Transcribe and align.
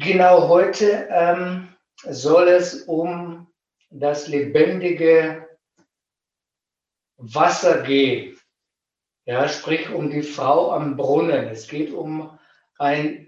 Genau 0.00 0.46
heute 0.46 1.08
ähm, 1.10 1.74
soll 2.04 2.46
es 2.46 2.84
um 2.84 3.48
das 3.90 4.28
lebendige 4.28 5.48
Wasser 7.16 7.82
gehen. 7.82 8.38
Ja, 9.24 9.48
sprich 9.48 9.90
um 9.90 10.08
die 10.08 10.22
Frau 10.22 10.70
am 10.70 10.96
Brunnen. 10.96 11.48
Es 11.48 11.66
geht 11.66 11.92
um 11.92 12.38
ein 12.78 13.26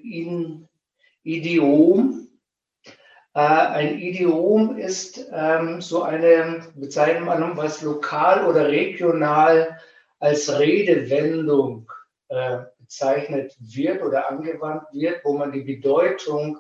Idiom. 1.24 2.28
Äh, 3.34 3.40
ein 3.40 3.98
Idiom 3.98 4.78
ist 4.78 5.28
ähm, 5.32 5.80
so 5.80 6.04
eine 6.04 6.72
Bezeichnung, 6.76 7.56
was 7.56 7.82
lokal 7.82 8.46
oder 8.46 8.68
regional 8.68 9.76
als 10.20 10.56
Redewendung 10.56 11.90
äh, 12.28 12.58
bezeichnet 12.90 13.54
wird 13.60 14.02
oder 14.02 14.28
angewandt 14.28 14.82
wird, 14.92 15.24
wo 15.24 15.38
man 15.38 15.52
die 15.52 15.60
Bedeutung 15.60 16.58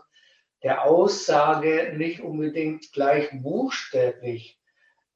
der 0.62 0.84
Aussage 0.84 1.92
nicht 1.96 2.20
unbedingt 2.20 2.92
gleich 2.92 3.28
buchstäblich 3.32 4.56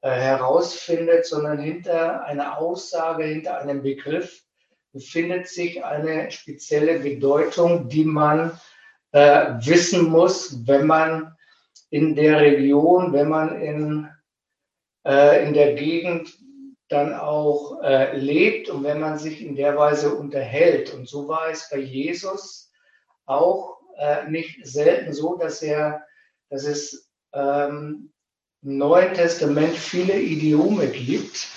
äh, 0.01 0.09
herausfindet, 0.09 1.25
sondern 1.25 1.59
hinter 1.59 2.25
einer 2.25 2.57
Aussage, 2.57 3.23
hinter 3.23 3.59
einem 3.59 3.81
Begriff 3.81 4.43
befindet 4.91 5.47
sich 5.47 5.85
eine 5.85 6.31
spezielle 6.31 6.99
Bedeutung, 6.99 7.87
die 7.87 8.03
man 8.03 8.59
äh, 9.13 9.53
wissen 9.59 10.09
muss, 10.09 10.67
wenn 10.67 10.85
man 10.85 11.33
in 11.91 12.15
der 12.15 12.41
Region, 12.41 13.13
wenn 13.13 13.29
man 13.29 13.61
in, 13.61 14.09
äh, 15.07 15.47
in 15.47 15.53
der 15.53 15.75
Gegend 15.75 16.37
dann 16.95 17.13
auch 17.13 17.81
äh, 17.83 18.17
lebt 18.17 18.69
und 18.69 18.83
wenn 18.83 18.99
man 18.99 19.19
sich 19.19 19.41
in 19.41 19.55
der 19.55 19.77
Weise 19.77 20.15
unterhält. 20.15 20.93
Und 20.93 21.09
so 21.09 21.27
war 21.27 21.49
es 21.49 21.69
bei 21.69 21.79
Jesus 21.79 22.71
auch 23.25 23.79
äh, 23.97 24.29
nicht 24.29 24.65
selten 24.65 25.13
so, 25.13 25.35
dass 25.35 25.61
er, 25.61 26.05
dass 26.49 26.63
es 26.63 27.11
ähm, 27.33 28.11
im 28.61 28.77
Neuen 28.77 29.13
Testament 29.13 29.75
viele 29.75 30.19
Idiome 30.19 30.87
gibt. 30.87 31.47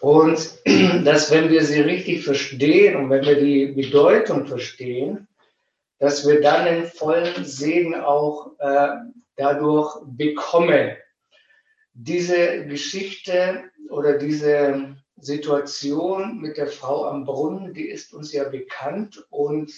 Und 0.00 0.50
dass 1.04 1.30
wenn 1.30 1.50
wir 1.50 1.64
sie 1.64 1.82
richtig 1.82 2.24
verstehen 2.24 2.96
und 2.96 3.10
wenn 3.10 3.24
wir 3.24 3.38
die 3.38 3.66
Bedeutung 3.66 4.46
verstehen, 4.46 5.28
dass 5.98 6.26
wir 6.26 6.40
dann 6.40 6.64
den 6.64 6.86
vollen 6.86 7.44
Segen 7.44 7.94
auch 7.94 8.58
äh, 8.58 8.88
dadurch 9.36 9.98
bekommen. 10.06 10.96
Diese 11.92 12.64
Geschichte 12.64 13.69
oder 13.88 14.18
diese 14.18 14.96
Situation 15.16 16.40
mit 16.40 16.56
der 16.56 16.66
Frau 16.66 17.06
am 17.06 17.24
Brunnen, 17.24 17.74
die 17.74 17.88
ist 17.88 18.12
uns 18.14 18.32
ja 18.32 18.48
bekannt 18.48 19.26
und 19.30 19.72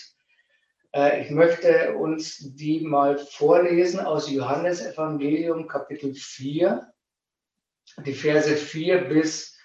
äh, 0.95 1.23
ich 1.23 1.31
möchte 1.31 1.97
uns 1.97 2.39
die 2.55 2.81
mal 2.81 3.19
vorlesen 3.19 4.01
aus 4.01 4.31
Johannes 4.31 4.85
Evangelium 4.85 5.67
Kapitel 5.67 6.15
4, 6.15 6.93
die 8.05 8.15
Verse 8.15 8.55
4 8.57 9.05
bis 9.09 9.59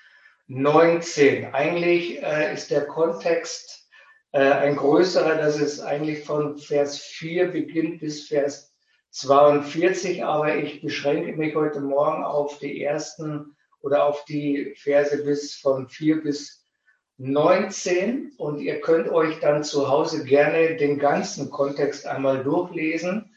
19. 0.47 1.53
Eigentlich 1.53 2.21
äh, 2.23 2.53
ist 2.53 2.71
der 2.71 2.85
Kontext 2.85 3.89
äh, 4.31 4.39
ein 4.39 4.75
größerer, 4.77 5.35
dass 5.35 5.59
es 5.59 5.79
eigentlich 5.79 6.23
von 6.23 6.57
Vers 6.57 6.99
4 6.99 7.51
beginnt 7.51 7.99
bis 7.99 8.27
Vers 8.27 8.73
42, 9.11 10.23
aber 10.23 10.55
ich 10.55 10.81
beschränke 10.81 11.33
mich 11.33 11.55
heute 11.55 11.81
Morgen 11.81 12.23
auf 12.23 12.59
die 12.59 12.81
ersten 12.81 13.56
oder 13.81 14.05
auf 14.05 14.25
die 14.25 14.75
Verse 14.77 15.23
bis 15.23 15.55
von 15.55 15.89
4 15.89 16.21
bis 16.21 16.65
19 17.17 18.33
und 18.37 18.59
ihr 18.59 18.79
könnt 18.79 19.09
euch 19.09 19.39
dann 19.39 19.63
zu 19.63 19.89
Hause 19.89 20.23
gerne 20.23 20.75
den 20.75 20.99
ganzen 20.99 21.49
Kontext 21.49 22.05
einmal 22.05 22.43
durchlesen, 22.43 23.35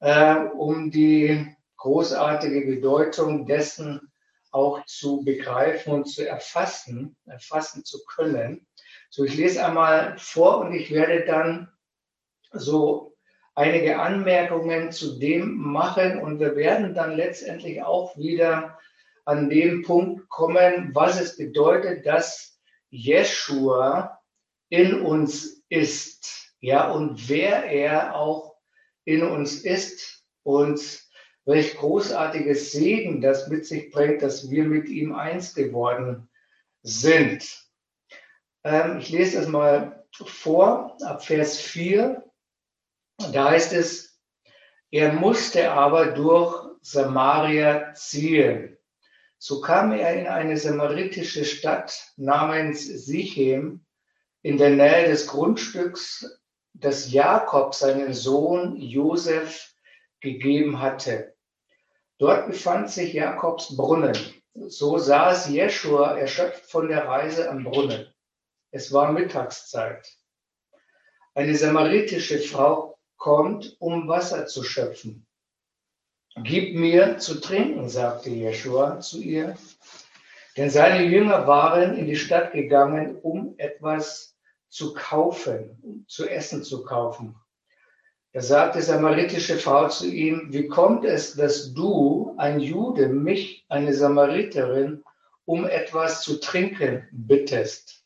äh, 0.00 0.36
um 0.36 0.90
die 0.90 1.46
großartige 1.76 2.66
Bedeutung 2.66 3.46
dessen 3.46 4.12
auch 4.52 4.84
zu 4.86 5.24
begreifen 5.24 5.92
und 5.92 6.04
zu 6.06 6.26
erfassen, 6.26 7.16
erfassen 7.26 7.84
zu 7.84 8.04
können. 8.04 8.66
So, 9.08 9.24
ich 9.24 9.34
lese 9.34 9.64
einmal 9.64 10.16
vor 10.18 10.60
und 10.60 10.72
ich 10.72 10.92
werde 10.92 11.24
dann 11.24 11.68
so 12.52 13.16
einige 13.54 13.98
Anmerkungen 14.00 14.92
zu 14.92 15.18
dem 15.18 15.56
machen 15.56 16.20
und 16.20 16.38
wir 16.40 16.56
werden 16.56 16.94
dann 16.94 17.16
letztendlich 17.16 17.82
auch 17.82 18.16
wieder 18.16 18.78
an 19.24 19.50
den 19.50 19.82
Punkt 19.82 20.28
kommen, 20.28 20.90
was 20.94 21.20
es 21.20 21.36
bedeutet, 21.36 22.06
dass 22.06 22.60
Jeshua 22.90 24.20
in 24.68 25.00
uns 25.00 25.62
ist, 25.68 26.54
ja, 26.60 26.90
und 26.90 27.28
wer 27.28 27.64
er 27.64 28.14
auch 28.14 28.56
in 29.04 29.22
uns 29.22 29.62
ist 29.64 30.24
und 30.42 30.80
welch 31.44 31.76
großartiges 31.76 32.72
Segen 32.72 33.20
das 33.20 33.48
mit 33.48 33.66
sich 33.66 33.90
bringt, 33.90 34.22
dass 34.22 34.50
wir 34.50 34.64
mit 34.64 34.88
ihm 34.88 35.14
eins 35.14 35.54
geworden 35.54 36.28
sind. 36.82 37.66
Ähm, 38.62 38.98
ich 38.98 39.08
lese 39.08 39.38
das 39.38 39.48
mal 39.48 40.06
vor, 40.12 40.96
ab 41.02 41.24
Vers 41.24 41.58
4. 41.60 42.24
Da 43.32 43.50
heißt 43.50 43.72
es, 43.72 44.20
er 44.90 45.12
musste 45.12 45.70
aber 45.72 46.12
durch 46.12 46.70
Samaria 46.82 47.92
ziehen. 47.94 48.76
So 49.42 49.62
kam 49.62 49.92
er 49.92 50.12
in 50.20 50.26
eine 50.26 50.58
samaritische 50.58 51.46
Stadt 51.46 52.12
namens 52.18 52.84
Sichem 52.84 53.86
in 54.42 54.58
der 54.58 54.68
Nähe 54.68 55.08
des 55.08 55.28
Grundstücks, 55.28 56.42
das 56.74 57.10
Jakob 57.10 57.74
seinen 57.74 58.12
Sohn 58.12 58.76
Josef 58.76 59.72
gegeben 60.20 60.82
hatte. 60.82 61.34
Dort 62.18 62.48
befand 62.48 62.90
sich 62.90 63.14
Jakobs 63.14 63.74
Brunnen. 63.78 64.14
So 64.52 64.98
saß 64.98 65.48
Jeschua 65.48 66.18
erschöpft 66.18 66.70
von 66.70 66.88
der 66.88 67.08
Reise 67.08 67.48
am 67.48 67.64
Brunnen. 67.64 68.12
Es 68.72 68.92
war 68.92 69.10
Mittagszeit. 69.10 70.06
Eine 71.34 71.56
samaritische 71.56 72.40
Frau 72.40 72.98
kommt, 73.16 73.74
um 73.78 74.06
Wasser 74.06 74.44
zu 74.44 74.62
schöpfen. 74.64 75.26
Gib 76.36 76.76
mir 76.76 77.18
zu 77.18 77.40
trinken, 77.40 77.88
sagte 77.88 78.30
Jeschua 78.30 79.00
zu 79.00 79.20
ihr. 79.20 79.56
Denn 80.56 80.70
seine 80.70 81.04
Jünger 81.04 81.46
waren 81.46 81.96
in 81.96 82.06
die 82.06 82.16
Stadt 82.16 82.52
gegangen, 82.52 83.16
um 83.16 83.54
etwas 83.58 84.36
zu 84.68 84.94
kaufen, 84.94 86.04
zu 86.06 86.28
essen 86.28 86.62
zu 86.62 86.84
kaufen. 86.84 87.34
Da 88.32 88.40
sagte 88.40 88.78
die 88.78 88.84
samaritische 88.84 89.56
Frau 89.56 89.88
zu 89.88 90.06
ihm, 90.06 90.52
wie 90.52 90.68
kommt 90.68 91.04
es, 91.04 91.34
dass 91.34 91.74
du, 91.74 92.34
ein 92.38 92.60
Jude, 92.60 93.08
mich, 93.08 93.64
eine 93.68 93.92
Samariterin, 93.92 95.02
um 95.46 95.66
etwas 95.66 96.22
zu 96.22 96.38
trinken 96.38 97.08
bittest? 97.10 98.04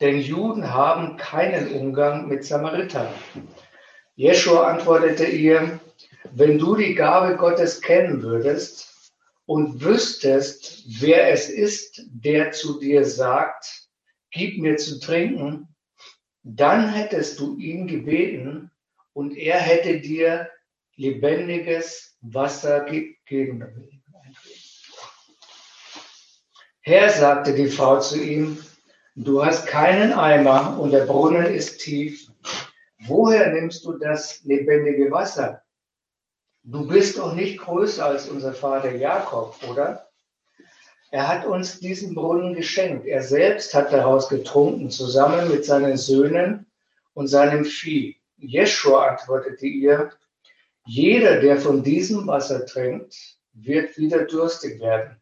Denn 0.00 0.20
Juden 0.20 0.72
haben 0.72 1.16
keinen 1.16 1.72
Umgang 1.72 2.28
mit 2.28 2.44
Samaritern. 2.44 3.08
Jeschua 4.18 4.66
antwortete 4.66 5.26
ihr, 5.26 5.78
wenn 6.32 6.58
du 6.58 6.74
die 6.74 6.96
Gabe 6.96 7.36
Gottes 7.36 7.80
kennen 7.80 8.20
würdest 8.20 9.12
und 9.46 9.84
wüsstest, 9.84 10.82
wer 11.00 11.30
es 11.30 11.48
ist, 11.48 12.02
der 12.08 12.50
zu 12.50 12.80
dir 12.80 13.04
sagt, 13.04 13.88
gib 14.32 14.58
mir 14.58 14.76
zu 14.76 14.98
trinken, 14.98 15.68
dann 16.42 16.92
hättest 16.92 17.38
du 17.38 17.56
ihn 17.58 17.86
gebeten 17.86 18.72
und 19.12 19.36
er 19.36 19.60
hätte 19.60 20.00
dir 20.00 20.50
lebendiges 20.96 22.18
Wasser 22.20 22.86
gegeben. 22.86 24.02
Herr, 26.80 27.10
sagte 27.10 27.54
die 27.54 27.68
Frau 27.68 28.00
zu 28.00 28.20
ihm, 28.20 28.58
du 29.14 29.44
hast 29.44 29.68
keinen 29.68 30.12
Eimer 30.12 30.76
und 30.80 30.90
der 30.90 31.06
Brunnen 31.06 31.46
ist 31.46 31.78
tief. 31.78 32.28
Woher 33.06 33.52
nimmst 33.52 33.84
du 33.84 33.92
das 33.92 34.42
lebendige 34.44 35.10
Wasser? 35.10 35.62
Du 36.64 36.86
bist 36.86 37.18
doch 37.18 37.34
nicht 37.34 37.58
größer 37.58 38.04
als 38.04 38.28
unser 38.28 38.52
Vater 38.52 38.94
Jakob, 38.94 39.56
oder? 39.70 40.08
Er 41.10 41.26
hat 41.26 41.46
uns 41.46 41.80
diesen 41.80 42.14
Brunnen 42.14 42.54
geschenkt. 42.54 43.06
Er 43.06 43.22
selbst 43.22 43.72
hat 43.72 43.92
daraus 43.92 44.28
getrunken, 44.28 44.90
zusammen 44.90 45.48
mit 45.50 45.64
seinen 45.64 45.96
Söhnen 45.96 46.66
und 47.14 47.28
seinem 47.28 47.64
Vieh. 47.64 48.16
Jeschua 48.36 49.08
antwortete 49.08 49.66
ihr, 49.66 50.12
jeder, 50.84 51.40
der 51.40 51.58
von 51.58 51.82
diesem 51.82 52.26
Wasser 52.26 52.66
trinkt, 52.66 53.38
wird 53.52 53.96
wieder 53.96 54.24
durstig 54.24 54.80
werden. 54.80 55.20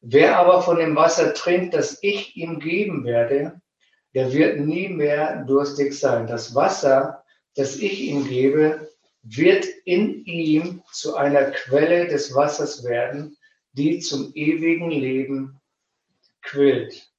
Wer 0.00 0.38
aber 0.38 0.62
von 0.62 0.78
dem 0.78 0.94
Wasser 0.96 1.34
trinkt, 1.34 1.74
das 1.74 1.98
ich 2.02 2.36
ihm 2.36 2.60
geben 2.60 3.04
werde, 3.04 3.60
der 4.16 4.32
wird 4.32 4.60
nie 4.60 4.88
mehr 4.88 5.44
durstig 5.44 5.92
sein. 5.92 6.26
Das 6.26 6.54
Wasser, 6.54 7.22
das 7.54 7.76
ich 7.76 8.00
ihm 8.00 8.26
gebe, 8.26 8.88
wird 9.22 9.66
in 9.84 10.24
ihm 10.24 10.82
zu 10.90 11.16
einer 11.16 11.50
Quelle 11.50 12.06
des 12.06 12.34
Wassers 12.34 12.82
werden, 12.82 13.36
die 13.72 13.98
zum 13.98 14.32
ewigen 14.32 14.90
Leben 14.90 15.60
quillt. 16.40 17.12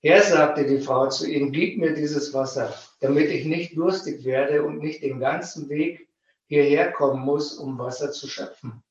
Herr 0.00 0.22
sagte 0.22 0.66
die 0.66 0.78
Frau 0.78 1.08
zu 1.08 1.28
ihm, 1.28 1.50
gib 1.50 1.78
mir 1.78 1.94
dieses 1.94 2.32
Wasser, 2.32 2.72
damit 3.00 3.28
ich 3.30 3.44
nicht 3.44 3.76
durstig 3.76 4.24
werde 4.24 4.62
und 4.62 4.78
nicht 4.78 5.02
den 5.02 5.18
ganzen 5.18 5.68
Weg 5.68 6.06
hierher 6.46 6.92
kommen 6.92 7.24
muss, 7.24 7.54
um 7.54 7.76
Wasser 7.76 8.12
zu 8.12 8.28
schöpfen. 8.28 8.84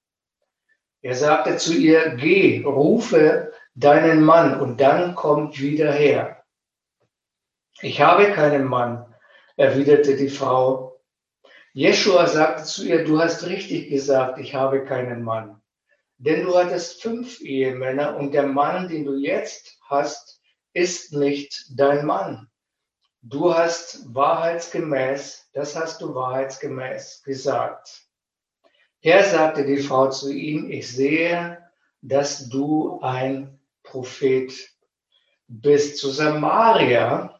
Er 1.02 1.16
sagte 1.16 1.56
zu 1.56 1.74
ihr, 1.74 2.18
geh, 2.18 2.64
rufe 2.66 3.54
deinen 3.76 4.26
Mann 4.26 4.60
und 4.60 4.82
dann 4.82 5.16
kommt 5.16 5.62
wieder 5.62 5.94
her. 5.94 6.37
Ich 7.82 8.02
habe 8.02 8.32
keinen 8.32 8.66
Mann, 8.66 9.06
erwiderte 9.56 10.16
die 10.16 10.30
Frau. 10.30 11.00
Jeschua 11.74 12.26
sagte 12.26 12.64
zu 12.64 12.88
ihr, 12.88 13.06
du 13.06 13.20
hast 13.20 13.46
richtig 13.46 13.90
gesagt, 13.90 14.40
ich 14.40 14.56
habe 14.56 14.84
keinen 14.84 15.22
Mann. 15.22 15.62
Denn 16.18 16.44
du 16.44 16.58
hattest 16.58 17.04
fünf 17.04 17.40
Ehemänner 17.42 18.18
und 18.18 18.34
der 18.34 18.48
Mann, 18.48 18.88
den 18.88 19.06
du 19.06 19.16
jetzt 19.16 19.78
hast, 19.88 20.42
ist 20.74 21.14
nicht 21.14 21.72
dein 21.76 22.08
Mann. 22.08 22.50
Du 23.22 23.54
hast 23.54 24.12
wahrheitsgemäß, 24.12 25.52
das 25.54 25.76
hast 25.76 26.02
du 26.02 26.16
wahrheitsgemäß 26.16 27.22
gesagt. 27.22 28.08
Herr 29.02 29.24
sagte 29.24 29.64
die 29.66 29.78
Frau 29.78 30.10
zu 30.10 30.32
ihm, 30.32 30.72
ich 30.72 30.92
sehe, 30.92 31.64
dass 32.02 32.50
du 32.50 33.00
ein 33.04 33.60
Prophet 33.84 34.52
bist. 35.48 36.00
Zu 36.00 36.10
Samaria 36.10 37.37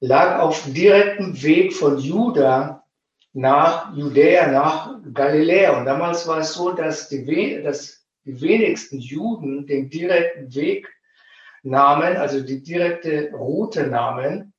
lag 0.00 0.40
auf 0.40 0.64
direktem 0.72 1.40
Weg 1.42 1.74
von 1.74 1.98
Juda 1.98 2.84
nach 3.32 3.94
Judäa, 3.94 4.50
nach 4.50 4.98
Galiläa. 5.12 5.78
Und 5.78 5.84
damals 5.84 6.26
war 6.26 6.38
es 6.38 6.54
so, 6.54 6.72
dass 6.72 7.08
die, 7.08 7.62
dass 7.62 8.04
die 8.24 8.40
wenigsten 8.40 8.98
Juden 8.98 9.66
den 9.66 9.88
direkten 9.90 10.52
Weg 10.54 10.88
nahmen, 11.62 12.16
also 12.16 12.40
die 12.40 12.62
direkte 12.62 13.30
Route 13.32 13.86
nahmen, 13.86 14.52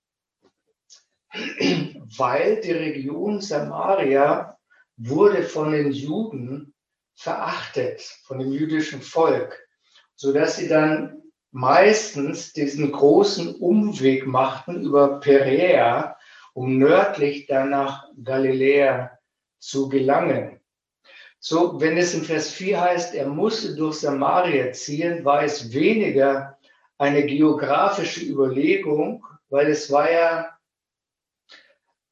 weil 2.18 2.62
die 2.62 2.72
Region 2.72 3.42
Samaria 3.42 4.58
wurde 4.98 5.44
von 5.44 5.72
den 5.72 5.92
Juden 5.92 6.74
verachtet, 7.16 8.02
von 8.24 8.40
dem 8.40 8.52
jüdischen 8.52 9.02
Volk, 9.02 9.58
so 10.16 10.34
dass 10.34 10.58
sie 10.58 10.68
dann 10.68 11.21
meistens 11.52 12.54
diesen 12.54 12.92
großen 12.92 13.56
Umweg 13.56 14.26
machten 14.26 14.84
über 14.84 15.20
Perea, 15.20 16.18
um 16.54 16.78
nördlich 16.78 17.48
dann 17.48 17.70
nach 17.70 18.08
Galiläa 18.22 19.18
zu 19.60 19.90
gelangen. 19.90 20.60
So, 21.40 21.80
wenn 21.82 21.98
es 21.98 22.14
in 22.14 22.24
Vers 22.24 22.52
4 22.52 22.80
heißt, 22.80 23.16
er 23.16 23.28
musste 23.28 23.76
durch 23.76 23.98
Samaria 23.98 24.72
ziehen, 24.74 25.26
war 25.26 25.44
es 25.44 25.74
weniger 25.74 26.58
eine 26.98 27.26
geografische 27.26 28.24
Überlegung, 28.24 29.26
weil 29.50 29.72
es 29.72 29.92
war 29.92 30.12
ja, 30.12 30.58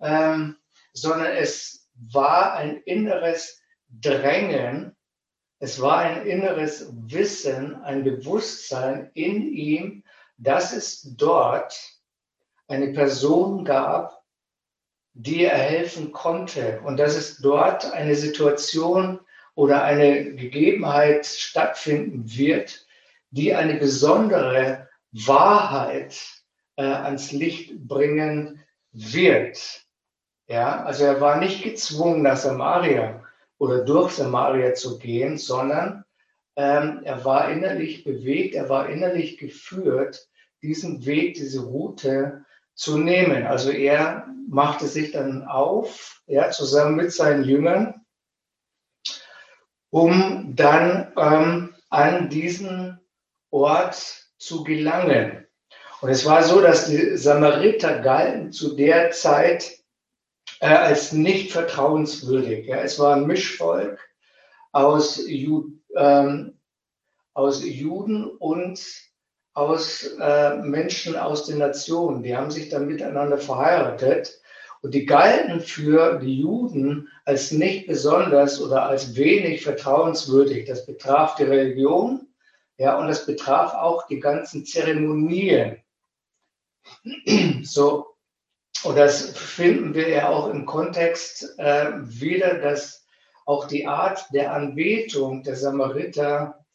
ähm, 0.02 0.58
sondern 0.94 1.34
es 1.34 1.88
war 1.94 2.56
ein 2.56 2.78
inneres 2.86 3.62
Drängen, 3.88 4.96
es 5.60 5.82
war 5.82 5.98
ein 5.98 6.26
inneres 6.26 6.90
Wissen, 6.94 7.76
ein 7.84 8.04
Bewusstsein 8.04 9.12
in 9.14 9.42
ihm, 9.54 10.04
dass 10.38 10.74
es 10.74 11.16
dort 11.18 11.78
eine 12.68 12.94
Person 12.94 13.66
gab, 13.66 14.24
die 15.14 15.44
er 15.44 15.58
helfen 15.58 16.14
konnte 16.14 16.80
und 16.86 16.98
dass 16.98 17.16
es 17.16 17.40
dort 17.40 17.92
eine 17.92 18.16
Situation 18.16 19.20
oder 19.54 19.84
eine 19.84 20.34
Gegebenheit 20.36 21.26
stattfinden 21.26 22.24
wird, 22.26 22.88
die 23.32 23.54
eine 23.54 23.76
besondere 23.76 24.88
Wahrheit 25.12 26.18
äh, 26.78 26.84
ans 26.84 27.34
Licht 27.34 27.86
bringen 27.86 28.64
wird. 28.94 29.86
Ja, 30.48 30.84
also 30.84 31.04
er 31.04 31.20
war 31.20 31.38
nicht 31.38 31.64
gezwungen, 31.64 32.22
nach 32.22 32.38
Samaria 32.38 33.26
oder 33.60 33.84
durch 33.84 34.14
Samaria 34.14 34.74
zu 34.74 34.98
gehen, 34.98 35.38
sondern 35.38 36.04
ähm, 36.56 37.02
er 37.04 37.24
war 37.26 37.52
innerlich 37.52 38.04
bewegt, 38.04 38.56
er 38.56 38.70
war 38.70 38.90
innerlich 38.90 39.38
geführt, 39.38 40.28
diesen 40.62 41.06
Weg, 41.06 41.36
diese 41.36 41.62
Route 41.62 42.46
zu 42.74 42.98
nehmen. 42.98 43.46
Also 43.46 43.72
er 43.72 44.28
machte 44.50 44.88
sich 44.88 45.12
dann 45.12 45.44
auf, 45.44 46.22
ja, 46.26 46.50
zusammen 46.50 46.96
mit 46.96 47.14
seinen 47.14 47.44
Jüngern, 47.44 48.06
um 49.90 50.56
dann 50.56 51.14
ähm, 51.18 51.76
an 51.90 52.30
diesen 52.30 53.00
Ort 53.52 54.26
zu 54.38 54.64
gelangen. 54.64 55.46
Und 56.02 56.10
es 56.10 56.26
war 56.26 56.44
so, 56.44 56.62
dass 56.62 56.88
die 56.88 57.18
Samariter 57.18 58.00
galten 58.00 58.52
zu 58.52 58.76
der 58.76 59.12
Zeit 59.12 59.79
äh, 60.60 60.68
als 60.68 61.12
nicht 61.12 61.52
vertrauenswürdig. 61.52 62.68
Ja. 62.68 62.78
Es 62.78 63.00
war 63.00 63.16
ein 63.16 63.28
Mischvolk 63.28 64.00
aus, 64.72 65.26
Ju, 65.28 65.72
ähm, 65.96 66.60
aus 67.34 67.64
Juden 67.64 68.26
und 68.26 68.80
aus 69.54 70.04
äh, 70.20 70.58
Menschen 70.58 71.16
aus 71.16 71.46
den 71.46 71.58
Nationen. 71.58 72.24
Die 72.24 72.36
haben 72.36 72.52
sich 72.52 72.70
dann 72.70 72.88
miteinander 72.88 73.38
verheiratet 73.38 74.40
und 74.82 74.94
die 74.94 75.06
galten 75.06 75.60
für 75.60 76.20
die 76.20 76.40
Juden 76.40 77.10
als 77.26 77.52
nicht 77.52 77.88
besonders 77.88 78.62
oder 78.62 78.84
als 78.84 79.16
wenig 79.16 79.64
vertrauenswürdig. 79.64 80.66
Das 80.66 80.86
betraf 80.86 81.36
die 81.36 81.44
Religion, 81.44 82.28
ja, 82.78 82.98
und 82.98 83.08
das 83.08 83.26
betraf 83.26 83.74
auch 83.74 84.08
die 84.08 84.20
ganzen 84.20 84.66
Zeremonien. 84.66 85.78
So, 87.64 88.16
und 88.84 88.98
das 88.98 89.38
finden 89.38 89.94
wir 89.94 90.10
ja 90.10 90.30
auch 90.30 90.50
im 90.50 90.66
Kontext 90.66 91.60
äh, 91.60 91.92
wieder, 92.02 92.56
dass 92.60 93.06
auch 93.46 93.68
die 93.68 93.86
Art 93.88 94.26
der 94.32 94.54
Anbetung 94.54 95.44
der 95.44 95.56
Samariter 95.56 96.66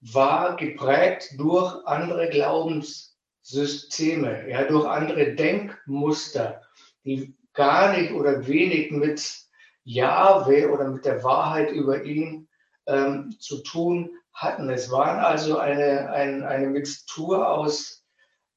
war 0.00 0.56
geprägt 0.56 1.34
durch 1.36 1.74
andere 1.86 2.28
Glaubenssysteme, 2.28 4.48
ja, 4.48 4.64
durch 4.64 4.86
andere 4.86 5.34
Denkmuster, 5.34 6.62
die 7.04 7.36
gar 7.54 7.96
nicht 7.96 8.12
oder 8.12 8.46
wenig 8.46 8.90
mit 8.90 9.42
Jahwe 9.84 10.70
oder 10.70 10.88
mit 10.88 11.04
der 11.04 11.22
Wahrheit 11.22 11.70
über 11.70 12.02
ihn 12.02 12.48
ähm, 12.86 13.36
zu 13.38 13.62
tun 13.62 14.10
hatten. 14.32 14.70
Es 14.70 14.90
waren 14.90 15.20
also 15.20 15.58
eine, 15.58 16.10
ein, 16.10 16.42
eine 16.42 16.68
Mixtur 16.68 17.48
aus 17.48 18.01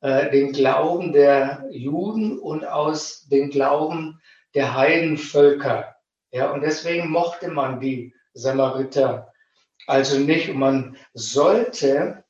äh, 0.06 0.30
dem 0.30 0.52
Glauben 0.52 1.14
der 1.14 1.66
Juden 1.72 2.38
und 2.38 2.64
aus 2.64 3.28
dem 3.28 3.50
Glauben 3.50 4.22
der 4.54 4.76
Heidenvölker. 4.76 5.96
Ja, 6.32 6.52
und 6.52 6.62
deswegen 6.62 7.10
mochte 7.10 7.48
man 7.48 7.80
die 7.80 8.14
Samariter 8.36 9.34
also 9.88 10.20
nicht. 10.20 10.50
Und 10.50 10.60
man 10.60 10.98
sollte 11.16 12.24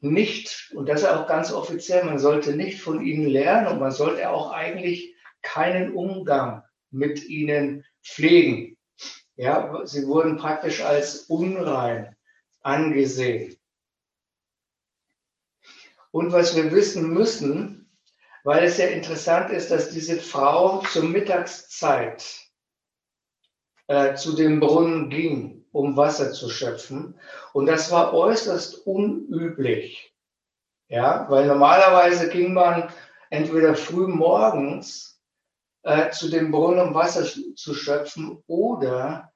nicht, 0.00 0.72
und 0.74 0.88
das 0.88 1.02
ist 1.02 1.08
auch 1.08 1.26
ganz 1.26 1.52
offiziell, 1.52 2.04
man 2.04 2.18
sollte 2.18 2.56
nicht 2.56 2.80
von 2.80 3.04
ihnen 3.04 3.26
lernen 3.26 3.66
und 3.66 3.78
man 3.78 3.90
sollte 3.90 4.30
auch 4.30 4.50
eigentlich 4.50 5.14
keinen 5.42 5.92
Umgang 5.92 6.62
mit 6.90 7.28
ihnen 7.28 7.84
pflegen. 8.02 8.78
Ja, 9.36 9.84
sie 9.84 10.06
wurden 10.06 10.38
praktisch 10.38 10.82
als 10.82 11.24
unrein 11.28 12.16
angesehen. 12.62 13.59
Und 16.10 16.32
was 16.32 16.56
wir 16.56 16.72
wissen 16.72 17.12
müssen, 17.12 17.90
weil 18.44 18.64
es 18.64 18.78
ja 18.78 18.86
interessant 18.86 19.50
ist, 19.50 19.70
dass 19.70 19.90
diese 19.90 20.16
Frau 20.16 20.82
zur 20.90 21.04
Mittagszeit 21.04 22.24
äh, 23.86 24.14
zu 24.14 24.34
dem 24.34 24.60
Brunnen 24.60 25.10
ging, 25.10 25.64
um 25.72 25.96
Wasser 25.96 26.32
zu 26.32 26.48
schöpfen. 26.48 27.18
Und 27.52 27.66
das 27.66 27.90
war 27.90 28.14
äußerst 28.14 28.86
unüblich. 28.86 30.14
Ja, 30.88 31.26
weil 31.28 31.46
normalerweise 31.46 32.28
ging 32.28 32.52
man 32.52 32.92
entweder 33.30 33.76
früh 33.76 34.08
morgens 34.08 35.20
äh, 35.82 36.10
zu 36.10 36.28
dem 36.28 36.50
Brunnen, 36.50 36.88
um 36.88 36.94
Wasser 36.94 37.24
zu 37.54 37.74
schöpfen, 37.74 38.42
oder 38.46 39.32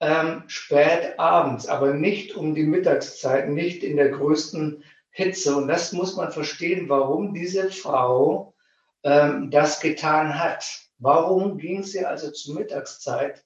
ähm, 0.00 0.42
spät 0.46 1.18
abends, 1.18 1.68
aber 1.68 1.94
nicht 1.94 2.34
um 2.34 2.54
die 2.54 2.64
Mittagszeit, 2.64 3.48
nicht 3.48 3.82
in 3.82 3.96
der 3.96 4.10
größten 4.10 4.82
Hitze. 5.16 5.56
Und 5.56 5.66
das 5.68 5.92
muss 5.92 6.14
man 6.14 6.30
verstehen, 6.30 6.90
warum 6.90 7.32
diese 7.32 7.70
Frau 7.70 8.54
ähm, 9.02 9.50
das 9.50 9.80
getan 9.80 10.38
hat. 10.38 10.66
Warum 10.98 11.56
ging 11.56 11.82
sie 11.82 12.04
also 12.04 12.30
zur 12.30 12.56
Mittagszeit 12.56 13.42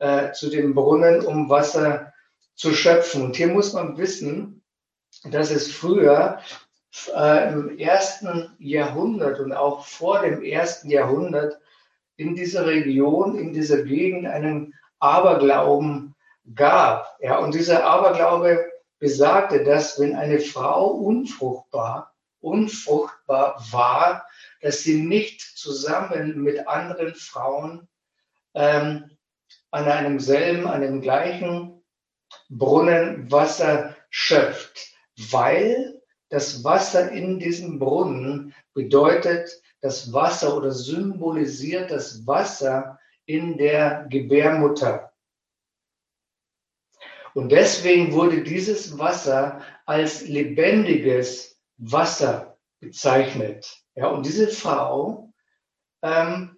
äh, 0.00 0.32
zu 0.32 0.50
dem 0.50 0.74
Brunnen, 0.74 1.24
um 1.24 1.48
Wasser 1.48 2.12
zu 2.56 2.74
schöpfen? 2.74 3.22
Und 3.22 3.36
hier 3.36 3.46
muss 3.46 3.72
man 3.72 3.96
wissen, 3.98 4.64
dass 5.22 5.52
es 5.52 5.70
früher 5.70 6.40
äh, 7.14 7.52
im 7.52 7.78
ersten 7.78 8.56
Jahrhundert 8.58 9.38
und 9.38 9.52
auch 9.52 9.86
vor 9.86 10.22
dem 10.22 10.42
ersten 10.42 10.90
Jahrhundert 10.90 11.60
in 12.16 12.34
dieser 12.34 12.66
Region, 12.66 13.38
in 13.38 13.52
dieser 13.52 13.84
Gegend 13.84 14.26
einen 14.26 14.74
Aberglauben 14.98 16.16
gab. 16.56 17.16
Ja, 17.20 17.38
und 17.38 17.54
dieser 17.54 17.84
Aberglaube 17.84 18.71
besagte, 19.02 19.64
dass 19.64 19.98
wenn 19.98 20.14
eine 20.14 20.38
Frau 20.38 20.86
unfruchtbar 20.86 22.12
unfruchtbar 22.42 23.64
war, 23.70 24.26
dass 24.60 24.82
sie 24.82 25.02
nicht 25.02 25.40
zusammen 25.40 26.42
mit 26.42 26.68
anderen 26.68 27.14
Frauen 27.14 27.88
ähm, 28.54 29.10
an 29.70 29.84
einem 29.86 30.20
selben, 30.20 30.66
an 30.66 30.82
dem 30.82 31.00
gleichen 31.00 31.82
Brunnen 32.48 33.30
Wasser 33.30 33.96
schöpft, 34.10 34.94
weil 35.30 36.00
das 36.28 36.64
Wasser 36.64 37.10
in 37.10 37.38
diesem 37.38 37.78
Brunnen 37.78 38.54
bedeutet 38.74 39.62
das 39.80 40.12
Wasser 40.12 40.56
oder 40.56 40.72
symbolisiert 40.72 41.90
das 41.90 42.26
Wasser 42.26 42.98
in 43.26 43.56
der 43.56 44.06
Gebärmutter. 44.08 45.11
Und 47.34 47.50
deswegen 47.50 48.12
wurde 48.12 48.42
dieses 48.42 48.98
Wasser 48.98 49.62
als 49.86 50.26
lebendiges 50.26 51.58
Wasser 51.78 52.58
bezeichnet. 52.80 53.82
Ja, 53.94 54.08
und 54.08 54.26
diese 54.26 54.48
Frau 54.48 55.32
ähm, 56.02 56.56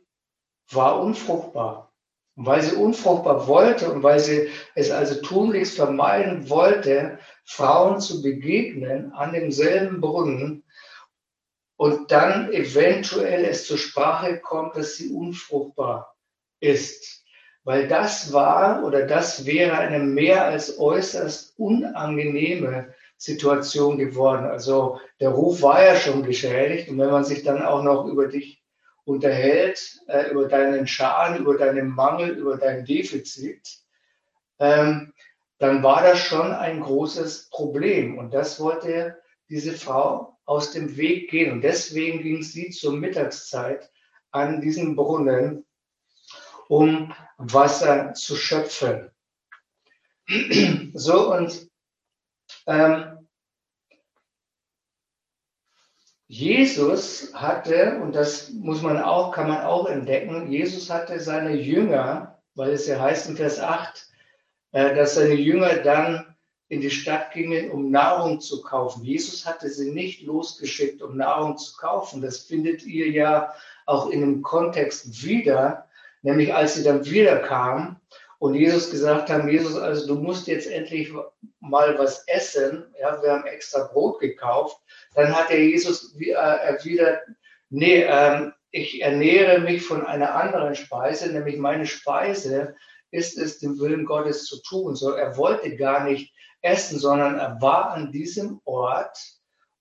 war 0.70 1.00
unfruchtbar. 1.00 1.92
Und 2.36 2.46
weil 2.46 2.62
sie 2.62 2.74
unfruchtbar 2.74 3.46
wollte 3.46 3.92
und 3.92 4.02
weil 4.02 4.18
sie 4.18 4.48
es 4.74 4.90
also 4.90 5.20
tunlichst 5.20 5.76
vermeiden 5.76 6.48
wollte, 6.50 7.18
Frauen 7.44 8.00
zu 8.00 8.22
begegnen 8.22 9.12
an 9.12 9.32
demselben 9.32 10.00
Brunnen 10.00 10.64
und 11.76 12.10
dann 12.10 12.52
eventuell 12.52 13.44
es 13.44 13.66
zur 13.66 13.78
Sprache 13.78 14.40
kommt, 14.40 14.76
dass 14.76 14.96
sie 14.96 15.10
unfruchtbar 15.10 16.16
ist. 16.60 17.23
Weil 17.64 17.88
das 17.88 18.32
war 18.32 18.84
oder 18.84 19.06
das 19.06 19.46
wäre 19.46 19.78
eine 19.78 19.98
mehr 19.98 20.44
als 20.44 20.78
äußerst 20.78 21.58
unangenehme 21.58 22.94
Situation 23.16 23.96
geworden. 23.96 24.44
Also 24.44 25.00
der 25.20 25.30
Ruf 25.30 25.62
war 25.62 25.82
ja 25.82 25.96
schon 25.96 26.22
geschädigt 26.22 26.90
und 26.90 26.98
wenn 26.98 27.10
man 27.10 27.24
sich 27.24 27.42
dann 27.42 27.62
auch 27.62 27.82
noch 27.82 28.06
über 28.06 28.28
dich 28.28 28.62
unterhält, 29.04 30.00
äh, 30.08 30.30
über 30.30 30.48
deinen 30.48 30.86
Schaden, 30.86 31.38
über 31.38 31.56
deinen 31.56 31.88
Mangel, 31.88 32.30
über 32.30 32.56
dein 32.56 32.84
Defizit, 32.84 33.78
ähm, 34.58 35.12
dann 35.58 35.82
war 35.82 36.02
das 36.02 36.18
schon 36.18 36.52
ein 36.52 36.80
großes 36.80 37.48
Problem. 37.50 38.18
Und 38.18 38.34
das 38.34 38.60
wollte 38.60 39.18
diese 39.48 39.72
Frau 39.72 40.36
aus 40.44 40.72
dem 40.72 40.96
Weg 40.96 41.30
gehen. 41.30 41.52
Und 41.52 41.62
deswegen 41.62 42.22
ging 42.22 42.42
sie 42.42 42.70
zur 42.70 42.92
Mittagszeit 42.92 43.90
an 44.30 44.60
diesen 44.60 44.96
Brunnen, 44.96 45.64
um 46.68 47.14
Wasser 47.36 48.14
zu 48.14 48.36
schöpfen. 48.36 49.10
So, 50.94 51.34
und 51.34 51.68
ähm, 52.66 53.28
Jesus 56.26 57.32
hatte, 57.34 58.00
und 58.00 58.14
das 58.14 58.50
muss 58.50 58.80
man 58.82 59.00
auch, 59.00 59.32
kann 59.32 59.48
man 59.48 59.60
auch 59.62 59.86
entdecken, 59.86 60.50
Jesus 60.50 60.90
hatte 60.90 61.20
seine 61.20 61.54
Jünger, 61.54 62.42
weil 62.54 62.70
es 62.70 62.86
ja 62.86 63.00
heißt 63.00 63.28
in 63.28 63.36
Vers 63.36 63.60
8, 63.60 64.06
äh, 64.72 64.94
dass 64.94 65.14
seine 65.14 65.34
Jünger 65.34 65.76
dann 65.76 66.34
in 66.68 66.80
die 66.80 66.90
Stadt 66.90 67.32
gingen, 67.32 67.70
um 67.70 67.90
Nahrung 67.90 68.40
zu 68.40 68.62
kaufen. 68.62 69.04
Jesus 69.04 69.46
hatte 69.46 69.68
sie 69.68 69.92
nicht 69.92 70.22
losgeschickt, 70.22 71.02
um 71.02 71.16
Nahrung 71.16 71.58
zu 71.58 71.76
kaufen. 71.76 72.22
Das 72.22 72.38
findet 72.38 72.84
ihr 72.84 73.10
ja 73.10 73.54
auch 73.86 74.08
in 74.08 74.20
dem 74.20 74.42
Kontext 74.42 75.22
wieder, 75.22 75.88
nämlich 76.24 76.52
als 76.54 76.74
sie 76.74 76.82
dann 76.82 77.04
wieder 77.04 77.38
kamen 77.38 78.00
und 78.38 78.54
Jesus 78.54 78.90
gesagt 78.90 79.30
haben, 79.30 79.48
Jesus, 79.48 79.76
also 79.76 80.06
du 80.06 80.20
musst 80.20 80.48
jetzt 80.48 80.68
endlich 80.68 81.12
mal 81.60 81.98
was 81.98 82.26
essen. 82.26 82.84
Ja, 83.00 83.22
wir 83.22 83.32
haben 83.32 83.46
extra 83.46 83.84
Brot 83.84 84.20
gekauft. 84.20 84.76
Dann 85.14 85.34
hat 85.34 85.50
der 85.50 85.60
Jesus 85.60 86.16
äh, 86.18 86.32
erwidert, 86.32 87.22
nee, 87.70 88.02
ähm, 88.02 88.52
ich 88.70 89.02
ernähre 89.02 89.60
mich 89.60 89.86
von 89.86 90.04
einer 90.04 90.34
anderen 90.34 90.74
Speise, 90.74 91.32
nämlich 91.32 91.58
meine 91.58 91.86
Speise 91.86 92.74
ist 93.12 93.38
es, 93.38 93.60
den 93.60 93.78
Willen 93.78 94.04
Gottes 94.04 94.46
zu 94.46 94.60
tun. 94.62 94.96
So, 94.96 95.12
er 95.12 95.36
wollte 95.36 95.76
gar 95.76 96.04
nicht 96.04 96.34
essen, 96.62 96.98
sondern 96.98 97.38
er 97.38 97.60
war 97.60 97.92
an 97.92 98.10
diesem 98.10 98.60
Ort, 98.64 99.16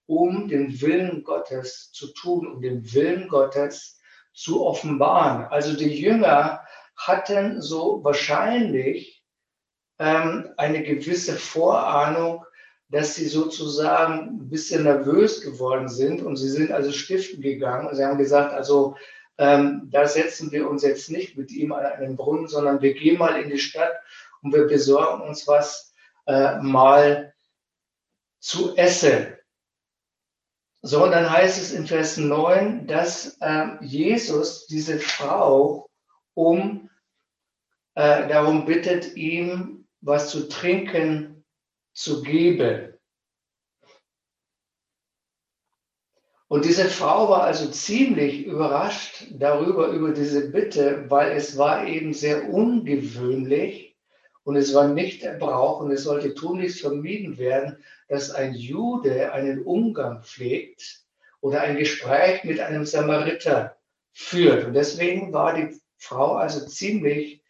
um 0.06 0.48
den 0.48 0.80
Willen 0.82 1.24
Gottes 1.24 1.92
zu 1.92 2.14
tun, 2.14 2.46
um 2.46 2.62
den 2.62 2.94
Willen 2.94 3.28
Gottes 3.30 4.00
zu 4.34 4.66
offenbaren. 4.66 5.46
Also 5.46 5.76
die 5.76 5.94
Jünger 5.94 6.62
hatten 6.96 7.62
so 7.62 8.04
wahrscheinlich 8.04 9.24
ähm, 10.00 10.50
eine 10.58 10.84
gewisse 10.84 11.34
Vorahnung, 11.34 12.46
dass 12.90 13.16
sie 13.16 13.28
sozusagen 13.28 14.40
ein 14.42 14.50
bisschen 14.50 14.84
nervös 14.84 15.42
geworden 15.42 15.88
sind 15.88 16.22
und 16.22 16.36
sie 16.36 16.50
sind 16.50 16.72
also 16.72 16.92
stiften 16.92 17.42
gegangen 17.42 17.88
und 17.88 17.96
sie 17.96 18.06
haben 18.06 18.18
gesagt, 18.18 18.54
also 18.54 18.96
ähm, 19.38 19.90
da 19.92 20.08
setzen 20.08 20.52
wir 20.52 20.70
uns 20.70 20.84
jetzt 20.84 21.10
nicht 21.10 21.38
mit 21.38 21.52
ihm 21.52 21.72
an 21.72 21.86
einen 21.86 22.16
Brunnen, 22.16 22.48
sondern 22.48 22.82
wir 22.82 22.94
gehen 22.94 23.18
mal 23.18 23.42
in 23.42 23.50
die 23.50 23.58
Stadt 23.58 23.94
und 24.42 24.54
wir 24.54 24.68
besorgen 24.68 25.24
uns 25.28 25.48
was 25.48 25.94
äh, 26.28 26.60
mal 26.60 27.34
zu 28.40 28.76
essen. 28.76 29.36
So, 30.86 31.06
und 31.06 31.12
dann 31.12 31.32
heißt 31.32 31.62
es 31.62 31.72
in 31.72 31.88
Vers 31.88 32.18
9, 32.18 32.88
dass 32.88 33.38
äh, 33.40 33.68
Jesus 33.80 34.68
diese 34.68 35.00
Frau 35.00 35.90
um 36.34 36.90
äh, 37.96 38.28
darum 38.28 38.66
bittet, 38.66 39.16
ihm 39.16 39.88
was 40.02 40.30
zu 40.30 40.50
trinken 40.50 41.46
zu 41.94 42.22
geben. 42.22 42.94
Und 46.50 46.66
diese 46.66 46.86
Frau 46.86 47.30
war 47.30 47.44
also 47.44 47.72
ziemlich 47.72 48.46
überrascht 48.46 49.28
darüber, 49.32 49.88
über 49.88 50.12
diese 50.12 50.52
Bitte, 50.52 51.06
weil 51.10 51.32
es 51.32 51.58
war 51.58 51.88
eben 51.88 52.14
sehr 52.14 52.50
ungewöhnlich 52.50 53.96
und 54.44 54.58
es 54.58 54.74
war 54.74 54.90
nicht 54.90 55.24
der 55.24 55.36
Brauch 55.36 55.80
und 55.80 55.92
es 55.92 56.04
sollte 56.04 56.34
tunlichst 56.34 56.82
vermieden 56.82 57.38
werden, 57.38 57.78
dass 58.14 58.30
ein 58.30 58.54
Jude 58.54 59.34
einen 59.34 59.64
Umgang 59.64 60.22
pflegt 60.22 61.02
oder 61.42 61.62
ein 61.62 61.78
Gespräch 61.78 62.44
mit 62.44 62.60
einem 62.60 62.86
Samariter 62.86 63.76
führt. 64.12 64.66
Und 64.66 64.74
deswegen 64.74 65.34
war 65.34 65.56
die 65.56 65.76
Frau 65.98 66.36
also 66.36 66.64
ziemlich 66.68 67.42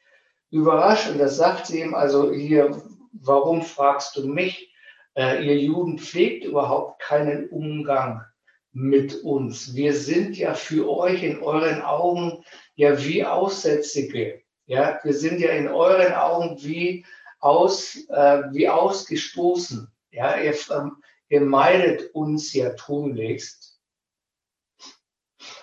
überrascht 0.52 1.10
und 1.10 1.18
das 1.18 1.36
sagt 1.36 1.68
sie 1.68 1.82
ihm 1.82 1.94
also 1.94 2.32
hier, 2.32 2.82
warum 3.12 3.62
fragst 3.62 4.16
du 4.16 4.26
mich? 4.26 4.74
Äh, 5.16 5.46
ihr 5.46 5.60
Juden 5.60 6.00
pflegt 6.00 6.46
überhaupt 6.46 7.02
keinen 7.02 7.50
Umgang 7.50 8.24
mit 8.72 9.16
uns. 9.16 9.76
Wir 9.76 9.94
sind 9.94 10.38
ja 10.38 10.54
für 10.54 10.90
euch 10.90 11.24
in 11.24 11.44
euren 11.44 11.82
Augen 11.82 12.42
ja 12.76 13.04
wie 13.04 13.26
Aussätzige. 13.26 14.42
Ja, 14.66 14.98
wir 15.04 15.14
sind 15.14 15.42
ja 15.42 15.50
in 15.52 15.68
euren 15.68 16.14
Augen 16.14 16.56
wie 16.64 17.06
aus, 17.42 17.98
äh, 18.08 18.44
wie 18.52 18.70
ausgestoßen. 18.70 19.93
Ja, 20.14 20.38
ihr, 20.38 20.56
ähm, 20.70 21.02
ihr 21.28 21.42
meidet 21.42 22.14
uns 22.14 22.54
ja 22.54 22.70
tunlichst. 22.74 23.82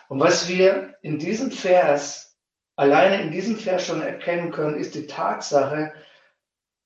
Und 0.08 0.18
was 0.18 0.48
wir 0.48 0.96
in 1.02 1.20
diesem 1.20 1.52
Vers, 1.52 2.36
alleine 2.74 3.22
in 3.22 3.30
diesem 3.30 3.56
Vers 3.56 3.86
schon 3.86 4.02
erkennen 4.02 4.50
können, 4.50 4.76
ist 4.76 4.96
die 4.96 5.06
Tatsache, 5.06 5.94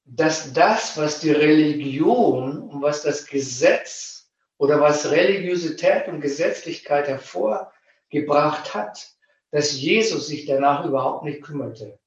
dass 0.05 0.53
das, 0.53 0.99
was 0.99 1.21
die 1.21 1.31
Religion 1.33 2.69
und 2.69 2.83
was 2.83 3.01
das 3.01 3.27
Gesetz 3.27 4.31
oder 4.59 4.79
was 4.83 5.11
Religiosität 5.11 6.07
und 6.09 6.21
Gesetzlichkeit 6.21 7.09
hervorgebracht 7.09 8.75
hat, 8.75 9.11
dass 9.53 9.81
Jesus 9.81 10.27
sich 10.27 10.45
danach 10.45 10.85
überhaupt 10.85 11.25
nicht 11.25 11.43
kümmerte. 11.43 11.99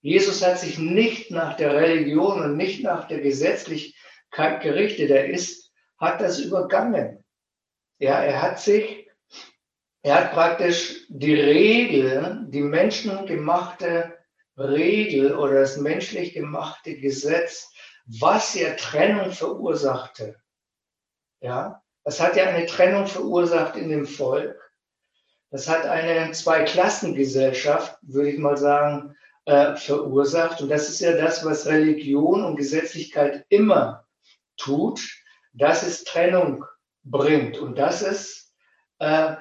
Jesus 0.00 0.46
hat 0.46 0.60
sich 0.60 0.78
nicht 0.78 1.32
nach 1.32 1.56
der 1.56 1.74
Religion 1.74 2.40
und 2.40 2.56
nicht 2.56 2.84
nach 2.84 3.08
der 3.08 3.20
Gesetzlichkeit 3.20 3.93
gerichtet. 4.36 5.10
Er 5.10 5.28
ist, 5.28 5.72
hat 5.98 6.20
das 6.20 6.38
übergangen. 6.38 7.24
Ja, 7.98 8.22
er 8.22 8.42
hat 8.42 8.60
sich, 8.60 9.08
er 10.02 10.16
hat 10.16 10.32
praktisch 10.32 11.06
die 11.08 11.34
Regel, 11.34 12.46
die 12.48 12.62
menschengemachte 12.62 14.18
Regel 14.56 15.36
oder 15.36 15.60
das 15.60 15.76
menschlich 15.76 16.34
gemachte 16.34 16.96
Gesetz, 16.98 17.72
was 18.06 18.54
ja 18.54 18.74
Trennung 18.74 19.32
verursachte, 19.32 20.36
ja, 21.40 21.82
das 22.04 22.20
hat 22.20 22.36
ja 22.36 22.44
eine 22.44 22.66
Trennung 22.66 23.06
verursacht 23.06 23.76
in 23.76 23.88
dem 23.88 24.06
Volk. 24.06 24.60
Das 25.50 25.68
hat 25.68 25.86
eine 25.86 26.32
Zweiklassengesellschaft, 26.32 27.98
würde 28.02 28.30
ich 28.30 28.38
mal 28.38 28.56
sagen, 28.56 29.14
äh, 29.44 29.76
verursacht. 29.76 30.60
Und 30.60 30.68
das 30.68 30.88
ist 30.88 31.00
ja 31.00 31.12
das, 31.12 31.44
was 31.44 31.66
Religion 31.66 32.44
und 32.44 32.56
Gesetzlichkeit 32.56 33.44
immer 33.48 34.03
tut, 34.56 35.00
dass 35.52 35.82
es 35.82 36.04
Trennung 36.04 36.64
bringt. 37.02 37.58
Und 37.58 37.76
das 37.76 38.02
ist, 38.02 38.54
äh, 38.98 39.36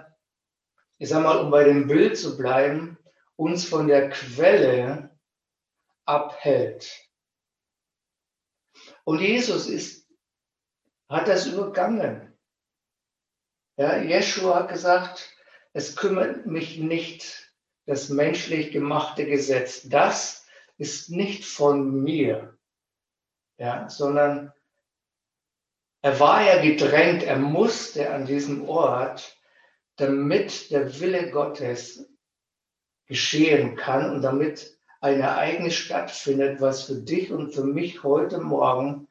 ich 0.98 1.10
sag 1.10 1.24
mal, 1.24 1.40
um 1.40 1.52
bei 1.52 1.64
dem 1.64 1.88
Bild 1.88 2.18
zu 2.18 2.38
bleiben, 2.38 2.98
uns 3.36 3.66
von 3.66 3.88
der 3.88 4.10
Quelle 4.10 5.18
abhält. 6.06 6.92
Und 9.06 9.20
Jesus 9.20 9.68
ist 9.68 10.04
hat 11.14 11.28
das 11.28 11.46
übergangen. 11.46 12.34
Ja, 13.78 13.98
Jeshua 13.98 14.56
hat 14.56 14.70
gesagt, 14.70 15.30
es 15.74 15.96
kümmert 15.96 16.46
mich 16.46 16.78
nicht 16.78 17.54
das 17.86 18.10
menschlich 18.10 18.72
gemachte 18.72 19.26
Gesetz. 19.26 19.84
Das 19.84 20.46
ist 20.78 21.10
nicht 21.10 21.46
von 21.46 22.04
mir, 22.04 22.58
ja, 23.58 23.90
sondern 23.90 24.52
er 26.04 26.20
war 26.20 26.44
ja 26.44 26.62
gedrängt, 26.62 27.24
er 27.24 27.40
musste 27.40 28.14
an 28.14 28.26
diesem 28.26 28.68
Ort, 28.68 29.38
damit 29.96 30.70
der 30.70 31.00
Wille 31.00 31.32
Gottes 31.32 32.10
geschehen 33.08 33.78
kann 33.78 34.14
und 34.14 34.22
damit 34.22 34.78
ein 35.00 35.22
Ereignis 35.22 35.76
stattfindet, 35.76 36.60
was 36.60 36.84
für 36.84 36.96
dich 36.96 37.32
und 37.32 37.54
für 37.54 37.64
mich 37.64 38.04
heute 38.04 38.40
Morgen 38.40 39.08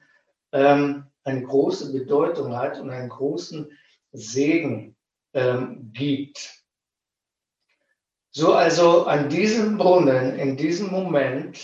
ähm, 0.53 1.07
eine 1.25 1.43
große 1.43 1.93
Bedeutung 1.93 2.57
hat 2.57 2.79
und 2.79 2.91
einen 2.91 3.09
großen 3.09 3.73
Segen 4.13 4.95
ähm, 5.33 5.93
gibt. 5.95 6.63
So 8.33 8.53
also 8.53 9.07
an 9.07 9.31
diesem 9.31 9.79
Brunnen, 9.79 10.39
in 10.39 10.59
diesem 10.59 10.91
Moment, 10.91 11.59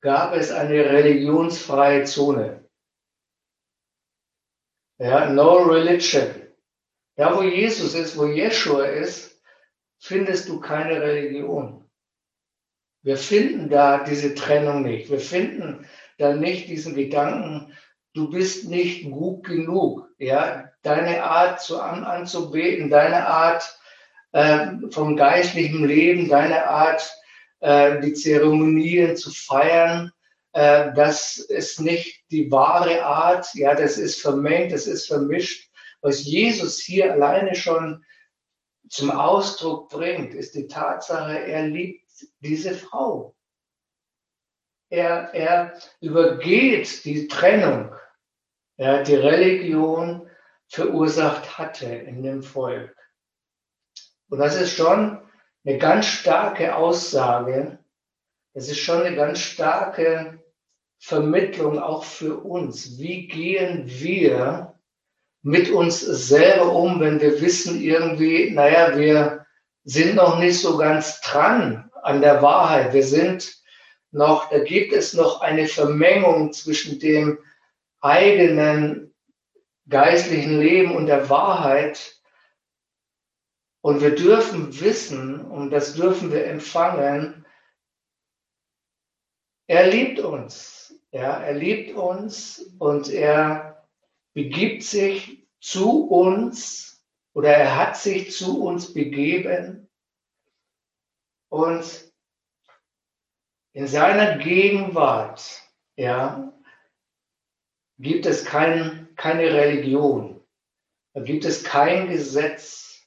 gab 0.00 0.32
es 0.32 0.52
eine 0.52 0.74
religionsfreie 0.74 2.04
Zone. 2.04 2.63
Ja, 4.98 5.28
no 5.28 5.56
religion. 5.58 6.42
Da, 7.16 7.36
wo 7.36 7.42
Jesus 7.42 7.94
ist, 7.94 8.16
wo 8.16 8.26
Jeshua 8.26 8.84
ist, 8.84 9.40
findest 9.98 10.48
du 10.48 10.60
keine 10.60 11.00
Religion. 11.00 11.88
Wir 13.02 13.16
finden 13.16 13.68
da 13.68 14.04
diese 14.04 14.34
Trennung 14.34 14.82
nicht. 14.82 15.10
Wir 15.10 15.20
finden 15.20 15.86
da 16.18 16.34
nicht 16.34 16.68
diesen 16.68 16.94
Gedanken, 16.94 17.72
du 18.14 18.30
bist 18.30 18.68
nicht 18.68 19.10
gut 19.10 19.44
genug. 19.44 20.08
Ja, 20.18 20.70
deine 20.82 21.24
Art 21.24 21.60
zu 21.60 21.80
an, 21.80 22.04
anzubeten, 22.04 22.88
deine 22.88 23.26
Art 23.26 23.78
äh, 24.32 24.68
vom 24.90 25.16
geistlichen 25.16 25.84
Leben, 25.86 26.28
deine 26.28 26.66
Art, 26.68 27.12
äh, 27.60 28.00
die 28.00 28.14
Zeremonien 28.14 29.16
zu 29.16 29.30
feiern, 29.30 30.12
äh, 30.52 30.92
das 30.94 31.36
ist 31.38 31.80
nicht 31.80 32.23
die 32.34 32.50
wahre 32.50 33.04
Art. 33.04 33.54
Ja, 33.54 33.74
das 33.74 33.96
ist 33.96 34.20
vermengt, 34.20 34.72
das 34.72 34.86
ist 34.86 35.06
vermischt. 35.06 35.70
Was 36.02 36.24
Jesus 36.24 36.80
hier 36.80 37.12
alleine 37.12 37.54
schon 37.54 38.04
zum 38.88 39.10
Ausdruck 39.10 39.88
bringt, 39.88 40.34
ist 40.34 40.54
die 40.54 40.66
Tatsache, 40.66 41.38
er 41.38 41.66
liebt 41.68 42.04
diese 42.40 42.74
Frau. 42.74 43.34
Er, 44.90 45.32
er 45.32 45.78
übergeht 46.00 47.04
die 47.04 47.28
Trennung, 47.28 47.94
ja, 48.76 49.02
die 49.02 49.14
Religion 49.14 50.28
verursacht 50.68 51.56
hatte 51.56 51.86
in 51.86 52.22
dem 52.22 52.42
Volk. 52.42 52.94
Und 54.28 54.38
das 54.38 54.60
ist 54.60 54.76
schon 54.76 55.22
eine 55.64 55.78
ganz 55.78 56.06
starke 56.06 56.74
Aussage. 56.76 57.78
Das 58.52 58.68
ist 58.68 58.80
schon 58.80 59.02
eine 59.02 59.16
ganz 59.16 59.38
starke 59.38 60.43
Vermittlung 61.04 61.78
auch 61.78 62.02
für 62.02 62.38
uns. 62.38 62.98
Wie 62.98 63.28
gehen 63.28 63.82
wir 63.84 64.74
mit 65.42 65.68
uns 65.68 66.00
selber 66.00 66.72
um, 66.72 66.98
wenn 66.98 67.20
wir 67.20 67.42
wissen 67.42 67.78
irgendwie, 67.78 68.50
naja, 68.50 68.96
wir 68.96 69.44
sind 69.84 70.14
noch 70.14 70.38
nicht 70.38 70.58
so 70.58 70.78
ganz 70.78 71.20
dran 71.20 71.90
an 72.02 72.22
der 72.22 72.40
Wahrheit. 72.40 72.94
Wir 72.94 73.02
sind 73.02 73.54
noch, 74.12 74.48
da 74.48 74.60
gibt 74.60 74.94
es 74.94 75.12
noch 75.12 75.42
eine 75.42 75.66
Vermengung 75.66 76.54
zwischen 76.54 76.98
dem 76.98 77.38
eigenen 78.00 79.14
geistlichen 79.86 80.58
Leben 80.58 80.96
und 80.96 81.04
der 81.04 81.28
Wahrheit. 81.28 82.18
Und 83.82 84.00
wir 84.00 84.14
dürfen 84.14 84.80
wissen, 84.80 85.42
und 85.42 85.68
das 85.68 85.92
dürfen 85.92 86.32
wir 86.32 86.46
empfangen, 86.46 87.44
er 89.66 89.86
liebt 89.88 90.18
uns. 90.20 90.83
Ja, 91.14 91.38
er 91.38 91.54
liebt 91.54 91.94
uns 91.94 92.74
und 92.80 93.08
er 93.08 93.86
begibt 94.32 94.82
sich 94.82 95.46
zu 95.60 96.08
uns 96.08 97.06
oder 97.34 97.54
er 97.56 97.76
hat 97.76 97.96
sich 97.96 98.32
zu 98.32 98.64
uns 98.64 98.92
begeben. 98.92 99.88
Und 101.50 102.12
in 103.74 103.86
seiner 103.86 104.38
Gegenwart, 104.38 105.62
ja, 105.94 106.52
gibt 107.98 108.26
es 108.26 108.44
kein, 108.44 109.14
keine 109.14 109.54
Religion, 109.54 110.44
da 111.12 111.20
gibt 111.20 111.44
es 111.44 111.62
kein 111.62 112.08
Gesetz, 112.08 113.06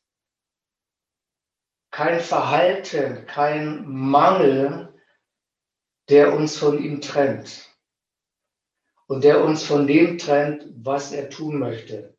kein 1.92 2.22
Verhalten, 2.22 3.26
kein 3.26 3.86
Mangel, 3.86 4.98
der 6.08 6.34
uns 6.34 6.58
von 6.58 6.82
ihm 6.82 7.02
trennt 7.02 7.67
und 9.08 9.24
der 9.24 9.44
uns 9.44 9.64
von 9.64 9.88
dem 9.88 10.18
trennt, 10.18 10.66
was 10.76 11.12
er 11.12 11.30
tun 11.30 11.60
möchte. 11.60 12.16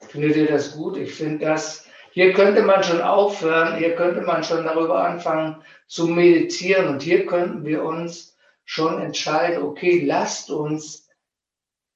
Findet 0.00 0.36
ihr 0.36 0.46
das 0.46 0.76
gut? 0.76 0.96
Ich 0.96 1.12
finde 1.12 1.46
das, 1.46 1.86
hier 2.12 2.32
könnte 2.32 2.62
man 2.62 2.82
schon 2.82 3.00
aufhören, 3.00 3.76
hier 3.78 3.94
könnte 3.94 4.22
man 4.22 4.44
schon 4.44 4.64
darüber 4.64 5.04
anfangen 5.04 5.62
zu 5.86 6.06
meditieren 6.06 6.88
und 6.88 7.02
hier 7.02 7.26
könnten 7.26 7.64
wir 7.64 7.82
uns 7.84 8.36
schon 8.64 9.00
entscheiden, 9.00 9.62
okay, 9.62 10.04
lasst 10.04 10.50
uns 10.50 11.08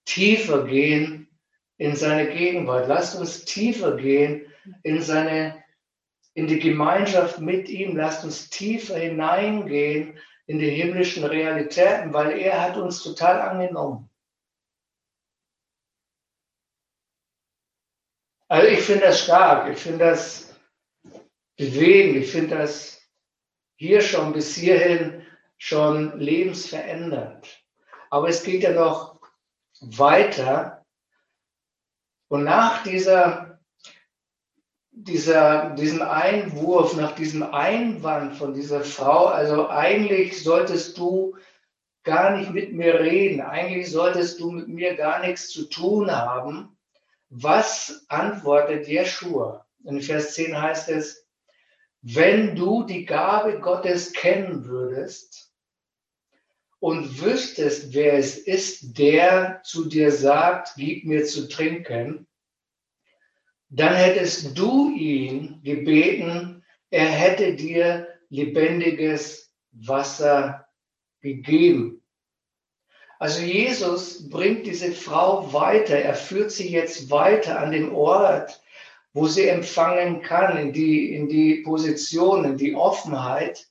tiefer 0.04 0.64
gehen 0.64 1.28
in 1.76 1.94
seine 1.96 2.28
Gegenwart, 2.28 2.88
lasst 2.88 3.18
uns 3.18 3.44
tiefer 3.44 3.96
gehen 3.96 4.46
in 4.82 5.00
seine 5.00 5.62
in 6.34 6.46
die 6.46 6.58
Gemeinschaft 6.58 7.40
mit 7.40 7.68
ihm. 7.68 7.96
Lasst 7.96 8.24
uns 8.24 8.48
tiefer 8.48 8.96
hineingehen 8.96 10.18
in 10.46 10.58
die 10.58 10.70
himmlischen 10.70 11.24
Realitäten, 11.24 12.12
weil 12.12 12.38
er 12.38 12.60
hat 12.60 12.76
uns 12.76 13.02
total 13.02 13.40
angenommen. 13.40 14.10
Also 18.48 18.68
ich 18.68 18.80
finde 18.82 19.06
das 19.06 19.24
stark, 19.24 19.72
ich 19.72 19.78
finde 19.78 20.06
das 20.06 20.54
bewegend, 21.56 22.16
ich 22.16 22.30
finde 22.30 22.58
das 22.58 23.00
hier 23.76 24.02
schon 24.02 24.32
bis 24.32 24.54
hierhin 24.54 25.26
schon 25.56 26.18
lebensverändernd. 26.18 27.64
Aber 28.10 28.28
es 28.28 28.42
geht 28.42 28.62
ja 28.62 28.72
noch 28.72 29.20
weiter. 29.80 30.84
Und 32.28 32.44
nach 32.44 32.82
dieser 32.82 33.51
dieser, 34.92 35.70
diesen 35.70 36.02
Einwurf, 36.02 36.96
nach 36.96 37.14
diesem 37.14 37.42
Einwand 37.42 38.36
von 38.36 38.52
dieser 38.54 38.82
Frau, 38.82 39.26
also 39.26 39.68
eigentlich 39.68 40.42
solltest 40.42 40.98
du 40.98 41.36
gar 42.04 42.36
nicht 42.36 42.52
mit 42.52 42.72
mir 42.72 43.00
reden, 43.00 43.40
eigentlich 43.40 43.90
solltest 43.90 44.40
du 44.40 44.50
mit 44.50 44.68
mir 44.68 44.94
gar 44.94 45.20
nichts 45.20 45.48
zu 45.48 45.68
tun 45.68 46.10
haben. 46.10 46.76
Was 47.30 48.04
antwortet 48.08 48.86
Jeschua? 48.86 49.66
In 49.84 50.00
Vers 50.00 50.34
10 50.34 50.60
heißt 50.60 50.90
es, 50.90 51.26
wenn 52.02 52.54
du 52.54 52.82
die 52.84 53.06
Gabe 53.06 53.60
Gottes 53.60 54.12
kennen 54.12 54.66
würdest 54.66 55.52
und 56.80 57.22
wüsstest, 57.22 57.94
wer 57.94 58.14
es 58.14 58.36
ist, 58.36 58.98
der 58.98 59.62
zu 59.64 59.88
dir 59.88 60.10
sagt, 60.10 60.74
gib 60.76 61.04
mir 61.04 61.24
zu 61.24 61.48
trinken, 61.48 62.26
dann 63.74 63.94
hättest 63.94 64.56
du 64.58 64.94
ihn 64.94 65.60
gebeten, 65.64 66.62
er 66.90 67.06
hätte 67.06 67.54
dir 67.54 68.06
lebendiges 68.28 69.50
Wasser 69.72 70.66
gegeben. 71.22 72.02
Also 73.18 73.40
Jesus 73.40 74.28
bringt 74.28 74.66
diese 74.66 74.92
Frau 74.92 75.54
weiter, 75.54 75.96
er 75.96 76.14
führt 76.14 76.50
sie 76.50 76.68
jetzt 76.68 77.10
weiter 77.10 77.60
an 77.60 77.70
den 77.70 77.90
Ort, 77.92 78.60
wo 79.14 79.26
sie 79.26 79.48
empfangen 79.48 80.20
kann, 80.20 80.58
in 80.58 80.72
die, 80.74 81.14
in 81.14 81.28
die 81.28 81.62
Position, 81.62 82.44
in 82.44 82.56
die 82.58 82.74
Offenheit, 82.74 83.68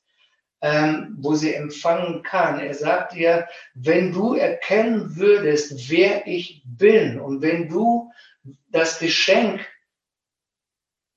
ähm, 0.62 1.16
wo 1.20 1.36
sie 1.36 1.54
empfangen 1.54 2.24
kann. 2.24 2.60
Er 2.60 2.74
sagt 2.74 3.16
ihr, 3.16 3.48
wenn 3.76 4.12
du 4.14 4.34
erkennen 4.34 5.16
würdest, 5.16 5.92
wer 5.92 6.26
ich 6.26 6.64
bin 6.66 7.20
und 7.20 7.44
wenn 7.44 7.70
du 7.70 8.12
das 8.70 8.98
Geschenk 8.98 9.60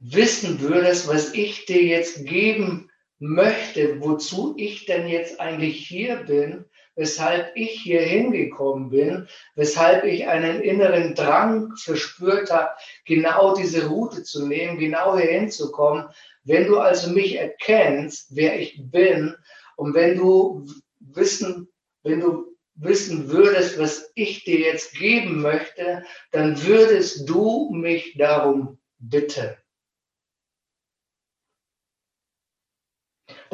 wissen 0.04 0.60
würdest, 0.60 1.08
was 1.08 1.32
ich 1.32 1.64
dir 1.64 1.82
jetzt 1.82 2.26
geben 2.26 2.90
möchte, 3.18 4.00
wozu 4.00 4.54
ich 4.58 4.84
denn 4.84 5.08
jetzt 5.08 5.40
eigentlich 5.40 5.86
hier 5.86 6.16
bin, 6.16 6.66
weshalb 6.94 7.56
ich 7.56 7.80
hier 7.80 8.02
hingekommen 8.02 8.90
bin, 8.90 9.26
weshalb 9.54 10.04
ich 10.04 10.28
einen 10.28 10.60
inneren 10.60 11.14
Drang 11.14 11.74
verspürt 11.76 12.50
habe, 12.50 12.70
genau 13.06 13.54
diese 13.54 13.86
Route 13.86 14.22
zu 14.22 14.46
nehmen, 14.46 14.78
genau 14.78 15.16
hier 15.16 15.30
hinzukommen. 15.30 16.06
Wenn 16.44 16.66
du 16.66 16.78
also 16.78 17.10
mich 17.10 17.36
erkennst, 17.36 18.36
wer 18.36 18.60
ich 18.60 18.78
bin, 18.90 19.34
und 19.76 19.94
wenn 19.94 20.16
du 20.18 20.66
wissen, 21.00 21.68
wenn 22.02 22.20
du 22.20 22.54
wissen 22.76 23.30
würdest, 23.30 23.78
was 23.78 24.12
ich 24.14 24.44
dir 24.44 24.60
jetzt 24.60 24.94
geben 24.94 25.40
möchte, 25.40 26.04
dann 26.30 26.62
würdest 26.64 27.28
du 27.28 27.70
mich 27.72 28.14
darum 28.18 28.78
bitten. 28.98 29.56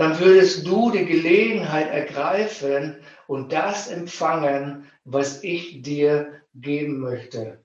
Dann 0.00 0.18
würdest 0.18 0.66
du 0.66 0.90
die 0.90 1.04
Gelegenheit 1.04 1.90
ergreifen 1.90 3.04
und 3.26 3.52
das 3.52 3.88
empfangen, 3.88 4.90
was 5.04 5.44
ich 5.44 5.82
dir 5.82 6.40
geben 6.54 7.00
möchte. 7.00 7.62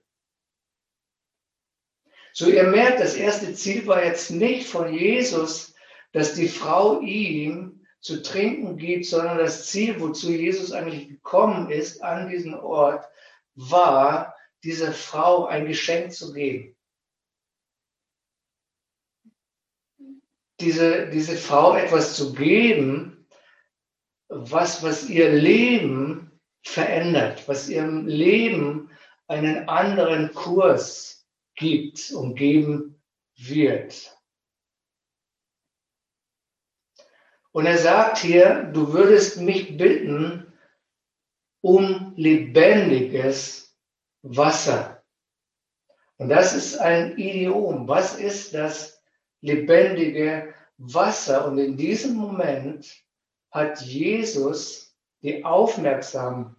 So, 2.34 2.50
ihr 2.50 2.66
merkt, 2.66 3.00
das 3.00 3.16
erste 3.16 3.54
Ziel 3.54 3.88
war 3.88 4.04
jetzt 4.04 4.32
nicht 4.32 4.68
von 4.68 4.94
Jesus, 4.94 5.76
dass 6.12 6.34
die 6.34 6.50
Frau 6.50 7.00
ihm 7.00 7.86
zu 8.02 8.22
trinken 8.22 8.76
gibt, 8.76 9.06
sondern 9.06 9.38
das 9.38 9.68
Ziel, 9.68 10.02
wozu 10.02 10.30
Jesus 10.30 10.74
eigentlich 10.74 11.08
gekommen 11.08 11.70
ist 11.70 12.04
an 12.04 12.28
diesen 12.28 12.54
Ort, 12.54 13.08
war, 13.54 14.36
dieser 14.62 14.92
Frau 14.92 15.46
ein 15.46 15.68
Geschenk 15.68 16.12
zu 16.12 16.34
geben. 16.34 16.75
Diese, 20.60 21.10
diese 21.10 21.36
Frau 21.36 21.76
etwas 21.76 22.16
zu 22.16 22.34
geben, 22.34 23.28
was, 24.30 24.84
was 24.84 25.10
ihr 25.10 25.32
Leben 25.32 26.40
verändert, 26.64 27.48
was 27.48 27.70
ihrem 27.70 28.08
Leben 28.08 28.90
einen 29.28 29.68
anderen 29.70 30.34
Kurs 30.34 31.28
gibt 31.56 32.12
und 32.12 32.36
geben 32.36 33.02
wird. 33.38 34.16
Und 37.52 37.66
er 37.66 37.78
sagt 37.78 38.18
hier, 38.18 38.64
du 38.74 38.92
würdest 38.92 39.38
mich 39.40 39.78
bitten 39.78 40.52
um 41.62 42.14
lebendiges 42.18 43.78
Wasser. 44.22 45.04
Und 46.18 46.30
das 46.30 46.54
ist 46.54 46.78
ein 46.78 47.18
Idiom. 47.18 47.88
Was 47.88 48.20
ist 48.20 48.54
das 48.54 48.95
lebendige 49.46 50.54
Wasser? 50.78 51.48
Und 51.48 51.58
in 51.58 51.78
diesem 51.78 52.16
Moment 52.16 52.94
hat 53.52 53.82
Jesus 53.82 54.96
die 55.22 55.46
Aufmerksamkeit 55.46 56.56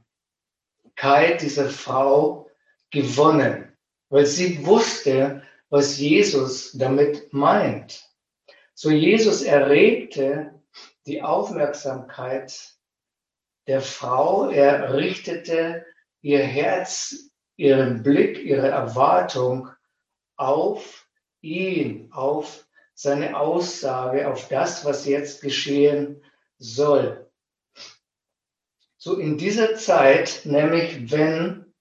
dieser 1.40 1.68
Frau 1.68 2.51
gewonnen 2.90 3.77
weil 4.09 4.27
sie 4.27 4.64
wusste, 4.64 5.42
was 5.68 5.99
Jesus 5.99 6.72
damit 6.72 7.33
meint. 7.33 8.05
So 8.75 8.90
Jesus 8.90 9.42
erregte 9.42 10.62
die 11.07 11.22
Aufmerksamkeit 11.22 12.75
der 13.66 13.81
Frau, 13.81 14.49
er 14.51 14.94
richtete 14.94 15.85
ihr 16.20 16.42
Herz, 16.42 17.31
ihren 17.57 18.03
Blick, 18.03 18.38
ihre 18.38 18.68
Erwartung 18.68 19.70
auf 20.37 21.09
ihn, 21.40 22.12
auf 22.12 22.65
seine 22.97 23.39
Aussage, 23.39 24.27
auf 24.27 24.49
das, 24.49 24.85
was 24.87 25.05
jetzt 25.05 25.43
geschehen 25.43 26.25
soll. 26.59 27.31
So 28.97 29.19
in 29.19 29.37
dieser 29.37 29.77
Zeit, 29.77 30.41
nämlich 30.45 31.13
wenn 31.13 31.75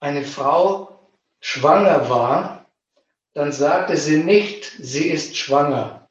eine 0.00 0.24
Frau 0.24 1.12
schwanger 1.40 2.08
war, 2.08 2.72
dann 3.34 3.52
sagte 3.52 3.96
sie 3.98 4.24
nicht, 4.24 4.64
sie 4.80 5.10
ist 5.10 5.36
schwanger, 5.36 6.08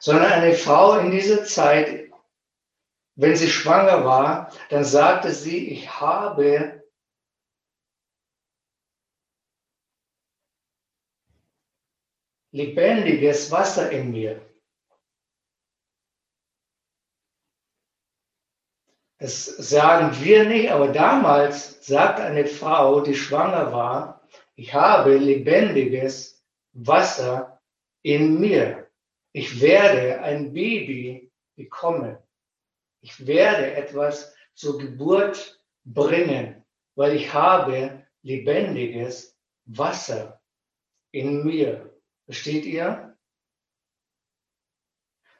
sondern 0.00 0.30
eine 0.32 0.54
Frau 0.54 0.98
in 0.98 1.10
dieser 1.10 1.44
Zeit, 1.44 2.12
wenn 3.16 3.36
sie 3.36 3.48
schwanger 3.48 4.04
war, 4.04 4.54
dann 4.68 4.84
sagte 4.84 5.32
sie, 5.32 5.70
ich 5.70 5.98
habe 5.98 6.79
lebendiges 12.52 13.50
Wasser 13.50 13.90
in 13.90 14.10
mir. 14.10 14.40
Das 19.18 19.44
sagen 19.44 20.18
wir 20.24 20.44
nicht, 20.44 20.70
aber 20.70 20.88
damals 20.88 21.86
sagt 21.86 22.20
eine 22.20 22.46
Frau, 22.46 23.00
die 23.00 23.14
schwanger 23.14 23.70
war, 23.70 24.26
ich 24.54 24.72
habe 24.72 25.16
lebendiges 25.16 26.42
Wasser 26.72 27.60
in 28.02 28.40
mir. 28.40 28.88
Ich 29.32 29.60
werde 29.60 30.22
ein 30.22 30.52
Baby 30.52 31.30
bekommen. 31.54 32.16
Ich 33.02 33.26
werde 33.26 33.74
etwas 33.74 34.34
zur 34.54 34.78
Geburt 34.78 35.62
bringen, 35.84 36.64
weil 36.94 37.14
ich 37.14 37.32
habe 37.32 38.06
lebendiges 38.22 39.38
Wasser 39.66 40.40
in 41.12 41.44
mir. 41.44 41.89
Versteht 42.30 42.64
ihr? 42.64 43.16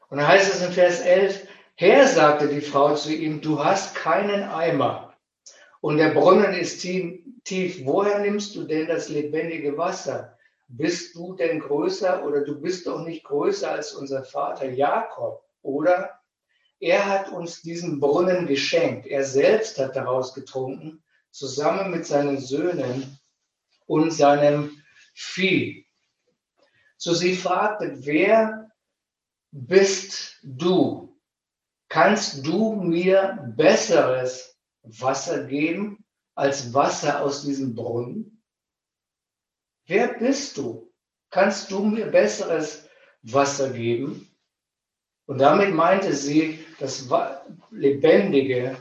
Und 0.08 0.18
dann 0.18 0.26
heißt 0.26 0.52
es 0.52 0.60
in 0.60 0.72
Vers 0.72 1.00
11, 1.02 1.46
Herr, 1.76 2.08
sagte 2.08 2.48
die 2.48 2.60
Frau 2.60 2.96
zu 2.96 3.14
ihm, 3.14 3.40
du 3.40 3.62
hast 3.62 3.94
keinen 3.94 4.42
Eimer 4.42 5.16
und 5.80 5.98
der 5.98 6.10
Brunnen 6.10 6.52
ist 6.52 6.80
tief. 6.80 7.80
Woher 7.84 8.18
nimmst 8.18 8.56
du 8.56 8.64
denn 8.64 8.88
das 8.88 9.08
lebendige 9.08 9.78
Wasser? 9.78 10.36
Bist 10.66 11.14
du 11.14 11.36
denn 11.36 11.60
größer 11.60 12.24
oder 12.24 12.40
du 12.40 12.60
bist 12.60 12.88
doch 12.88 13.04
nicht 13.04 13.22
größer 13.22 13.70
als 13.70 13.92
unser 13.92 14.24
Vater 14.24 14.68
Jakob, 14.68 15.44
oder? 15.62 16.18
Er 16.80 17.06
hat 17.06 17.30
uns 17.30 17.62
diesen 17.62 18.00
Brunnen 18.00 18.48
geschenkt. 18.48 19.06
Er 19.06 19.22
selbst 19.22 19.78
hat 19.78 19.94
daraus 19.94 20.34
getrunken, 20.34 21.04
zusammen 21.30 21.92
mit 21.92 22.04
seinen 22.04 22.40
Söhnen 22.40 23.20
und 23.86 24.10
seinem 24.10 24.82
Vieh. 25.14 25.86
So 27.00 27.14
sie 27.14 27.34
fragte, 27.34 27.96
wer 28.04 28.70
bist 29.50 30.36
du? 30.42 31.10
kannst 31.90 32.46
du 32.46 32.76
mir 32.76 33.52
besseres 33.56 34.56
Wasser 34.82 35.44
geben 35.44 36.02
als 36.34 36.72
Wasser 36.72 37.20
aus 37.20 37.42
diesem 37.42 37.74
Brunnen? 37.74 38.42
Wer 39.86 40.14
bist 40.14 40.56
du? 40.56 40.90
Kannst 41.30 41.70
du 41.70 41.84
mir 41.84 42.06
besseres 42.06 42.88
Wasser 43.22 43.70
geben? 43.70 44.34
Und 45.26 45.38
damit 45.38 45.74
meinte 45.74 46.14
sie 46.14 46.64
das 46.78 47.08
lebendige 47.70 48.76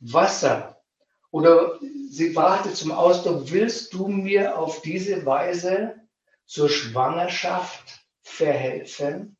Wasser. 0.00 0.82
Oder 1.30 1.78
sie 2.10 2.30
brachte 2.30 2.72
zum 2.72 2.92
Ausdruck, 2.92 3.50
willst 3.50 3.92
du 3.92 4.08
mir 4.08 4.58
auf 4.58 4.82
diese 4.82 5.24
Weise 5.24 6.00
zur 6.46 6.68
Schwangerschaft 6.68 8.06
verhelfen? 8.22 9.36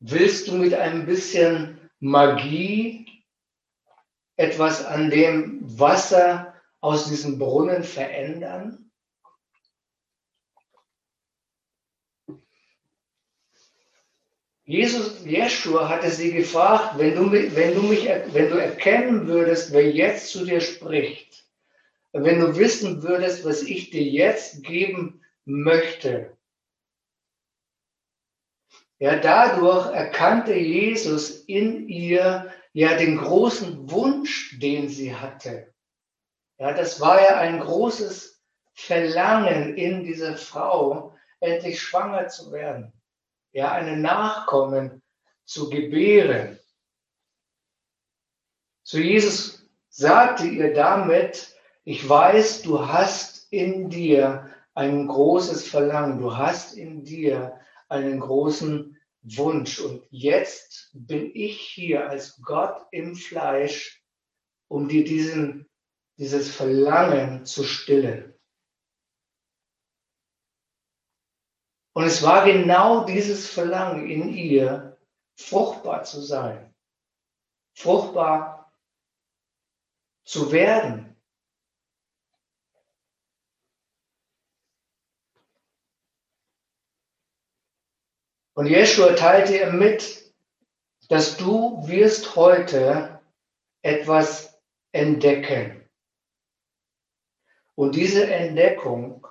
Willst 0.00 0.48
du 0.48 0.52
mit 0.52 0.74
ein 0.74 1.06
bisschen 1.06 1.90
Magie 1.98 3.24
etwas 4.36 4.84
an 4.84 5.10
dem 5.10 5.60
Wasser 5.78 6.54
aus 6.80 7.08
diesem 7.08 7.38
Brunnen 7.38 7.84
verändern? 7.84 8.90
Jesus, 14.66 15.24
Jeschua 15.26 15.90
hatte 15.90 16.10
sie 16.10 16.32
gefragt, 16.32 16.98
wenn 16.98 17.14
du, 17.14 17.30
wenn, 17.30 17.74
du 17.74 17.82
mich, 17.82 18.06
wenn 18.06 18.48
du 18.48 18.56
erkennen 18.56 19.26
würdest, 19.26 19.72
wer 19.72 19.90
jetzt 19.90 20.28
zu 20.28 20.46
dir 20.46 20.60
spricht, 20.60 21.43
wenn 22.22 22.38
du 22.38 22.56
wissen 22.56 23.02
würdest, 23.02 23.44
was 23.44 23.62
ich 23.62 23.90
dir 23.90 24.04
jetzt 24.04 24.62
geben 24.62 25.22
möchte, 25.44 26.36
ja, 28.98 29.16
dadurch 29.16 29.92
erkannte 29.92 30.54
Jesus 30.54 31.44
in 31.44 31.88
ihr 31.88 32.52
ja 32.72 32.96
den 32.96 33.18
großen 33.18 33.90
Wunsch, 33.90 34.58
den 34.60 34.88
sie 34.88 35.14
hatte. 35.14 35.74
Ja, 36.58 36.72
das 36.72 37.00
war 37.00 37.20
ja 37.20 37.36
ein 37.38 37.60
großes 37.60 38.40
Verlangen 38.72 39.76
in 39.76 40.04
dieser 40.04 40.36
Frau, 40.36 41.16
endlich 41.40 41.82
schwanger 41.82 42.28
zu 42.28 42.52
werden. 42.52 42.92
Ja, 43.52 43.72
einen 43.72 44.00
Nachkommen 44.00 45.02
zu 45.44 45.68
gebären. 45.68 46.58
So 48.84 48.98
Jesus 48.98 49.68
sagte 49.88 50.46
ihr 50.46 50.72
damit, 50.72 51.53
ich 51.84 52.08
weiß, 52.08 52.62
du 52.62 52.86
hast 52.86 53.52
in 53.52 53.90
dir 53.90 54.50
ein 54.74 55.06
großes 55.06 55.68
Verlangen, 55.68 56.18
du 56.18 56.36
hast 56.36 56.74
in 56.74 57.04
dir 57.04 57.60
einen 57.88 58.20
großen 58.20 58.98
Wunsch. 59.22 59.80
Und 59.80 60.06
jetzt 60.10 60.90
bin 60.94 61.30
ich 61.34 61.60
hier 61.60 62.08
als 62.08 62.40
Gott 62.42 62.86
im 62.90 63.14
Fleisch, 63.14 64.02
um 64.68 64.88
dir 64.88 65.04
diesen, 65.04 65.68
dieses 66.18 66.54
Verlangen 66.54 67.44
zu 67.44 67.64
stillen. 67.64 68.34
Und 71.92 72.04
es 72.04 72.22
war 72.22 72.44
genau 72.44 73.04
dieses 73.04 73.48
Verlangen 73.48 74.10
in 74.10 74.30
ihr, 74.30 74.98
fruchtbar 75.36 76.02
zu 76.04 76.20
sein, 76.20 76.74
fruchtbar 77.76 78.72
zu 80.24 80.50
werden. 80.50 81.03
Und 88.54 88.66
Jeschua 88.66 89.14
teilte 89.14 89.56
ihr 89.56 89.72
mit, 89.72 90.32
dass 91.08 91.36
du 91.36 91.86
wirst 91.86 92.36
heute 92.36 93.20
etwas 93.82 94.60
entdecken. 94.92 95.88
Und 97.74 97.96
diese 97.96 98.32
Entdeckung 98.32 99.26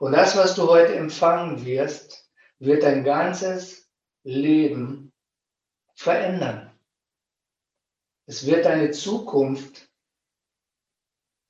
und 0.00 0.12
das, 0.12 0.36
was 0.36 0.54
du 0.54 0.68
heute 0.68 0.94
empfangen 0.94 1.64
wirst, 1.64 2.30
wird 2.58 2.82
dein 2.82 3.04
ganzes 3.04 3.90
Leben 4.24 5.12
verändern. 5.94 6.72
Es 8.26 8.46
wird 8.46 8.64
deine 8.64 8.90
Zukunft, 8.90 9.88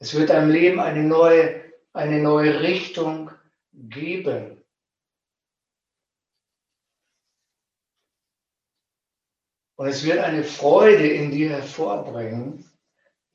es 0.00 0.14
wird 0.14 0.30
deinem 0.30 0.50
Leben 0.50 0.80
eine 0.80 1.02
neue, 1.02 1.72
eine 1.92 2.20
neue 2.20 2.60
Richtung 2.60 3.30
geben. 3.72 4.57
Und 9.78 9.86
es 9.86 10.02
wird 10.02 10.18
eine 10.18 10.42
Freude 10.42 11.06
in 11.06 11.30
dir 11.30 11.50
hervorbringen, 11.50 12.68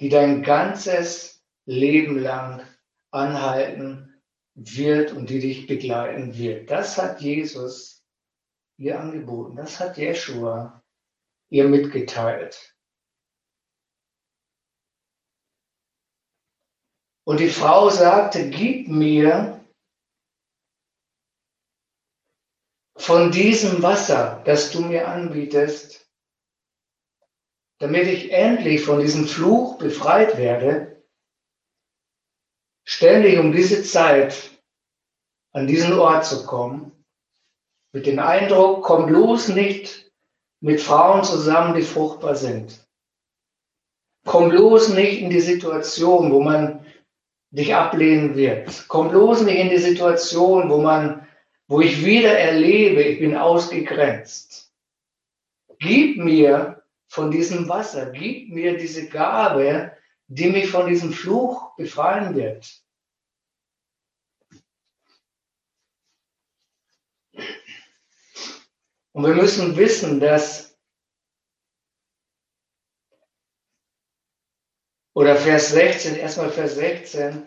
die 0.02 0.10
dein 0.10 0.44
ganzes 0.44 1.42
Leben 1.66 2.20
lang 2.20 2.68
anhalten 3.12 4.22
wird 4.54 5.14
und 5.14 5.30
die 5.30 5.40
dich 5.40 5.68
begleiten 5.68 6.38
wird. 6.38 6.70
Das 6.70 6.98
hat 6.98 7.22
Jesus 7.22 8.06
ihr 8.78 9.00
angeboten. 9.00 9.56
Das 9.56 9.80
hat 9.80 9.98
Jeshua 9.98 10.84
ihr 11.50 11.70
mitgeteilt. 11.70 12.76
Und 17.26 17.40
die 17.40 17.48
Frau 17.48 17.90
sagte, 17.90 18.50
gib 18.50 18.90
mir 18.90 19.64
von 22.98 23.32
diesem 23.32 23.82
Wasser, 23.82 24.42
das 24.44 24.72
du 24.72 24.82
mir 24.82 25.08
anbietest, 25.08 26.03
damit 27.84 28.08
ich 28.08 28.32
endlich 28.32 28.82
von 28.86 29.02
diesem 29.02 29.28
Fluch 29.28 29.78
befreit 29.78 30.38
werde 30.38 31.04
ständig 32.86 33.38
um 33.38 33.52
diese 33.52 33.84
Zeit 33.84 34.52
an 35.52 35.68
diesen 35.68 35.92
Ort 35.92 36.26
zu 36.26 36.46
kommen, 36.46 36.94
mit 37.92 38.06
dem 38.06 38.20
Eindruck, 38.20 38.86
komm 38.86 39.08
bloß 39.08 39.50
nicht 39.50 40.10
mit 40.62 40.80
Frauen 40.80 41.26
zusammen, 41.26 41.76
die 41.76 41.82
fruchtbar 41.82 42.36
sind. 42.36 42.88
Komm 44.26 44.48
bloß 44.48 44.94
nicht 44.94 45.20
in 45.20 45.30
die 45.30 45.42
Situation, 45.42 46.32
wo 46.32 46.40
man 46.40 46.86
dich 47.52 47.76
ablehnen 47.76 48.38
wird. 48.38 48.86
Komm 48.88 49.10
bloß 49.10 49.42
nicht 49.42 49.60
in 49.60 49.70
die 49.70 49.78
Situation, 49.78 50.70
wo 50.70 50.78
man, 50.78 51.28
wo 51.68 51.82
ich 51.82 52.06
wieder 52.06 52.40
erlebe, 52.40 53.04
ich 53.04 53.20
bin 53.20 53.36
ausgegrenzt. 53.36 54.74
Gib 55.80 56.16
mir 56.16 56.83
von 57.14 57.30
diesem 57.30 57.70
Wasser, 57.70 58.10
gib 58.10 58.50
mir 58.50 58.76
diese 58.76 59.08
Gabe, 59.08 59.96
die 60.26 60.50
mich 60.50 60.72
von 60.72 60.88
diesem 60.88 61.14
Fluch 61.14 61.76
befreien 61.76 62.34
wird. 62.34 62.84
Und 69.12 69.28
wir 69.28 69.36
müssen 69.36 69.78
wissen, 69.78 70.20
dass, 70.20 70.76
oder 75.14 75.36
Vers 75.36 75.70
16, 75.70 76.16
erstmal 76.16 76.50
Vers 76.50 76.74
16, 76.74 77.46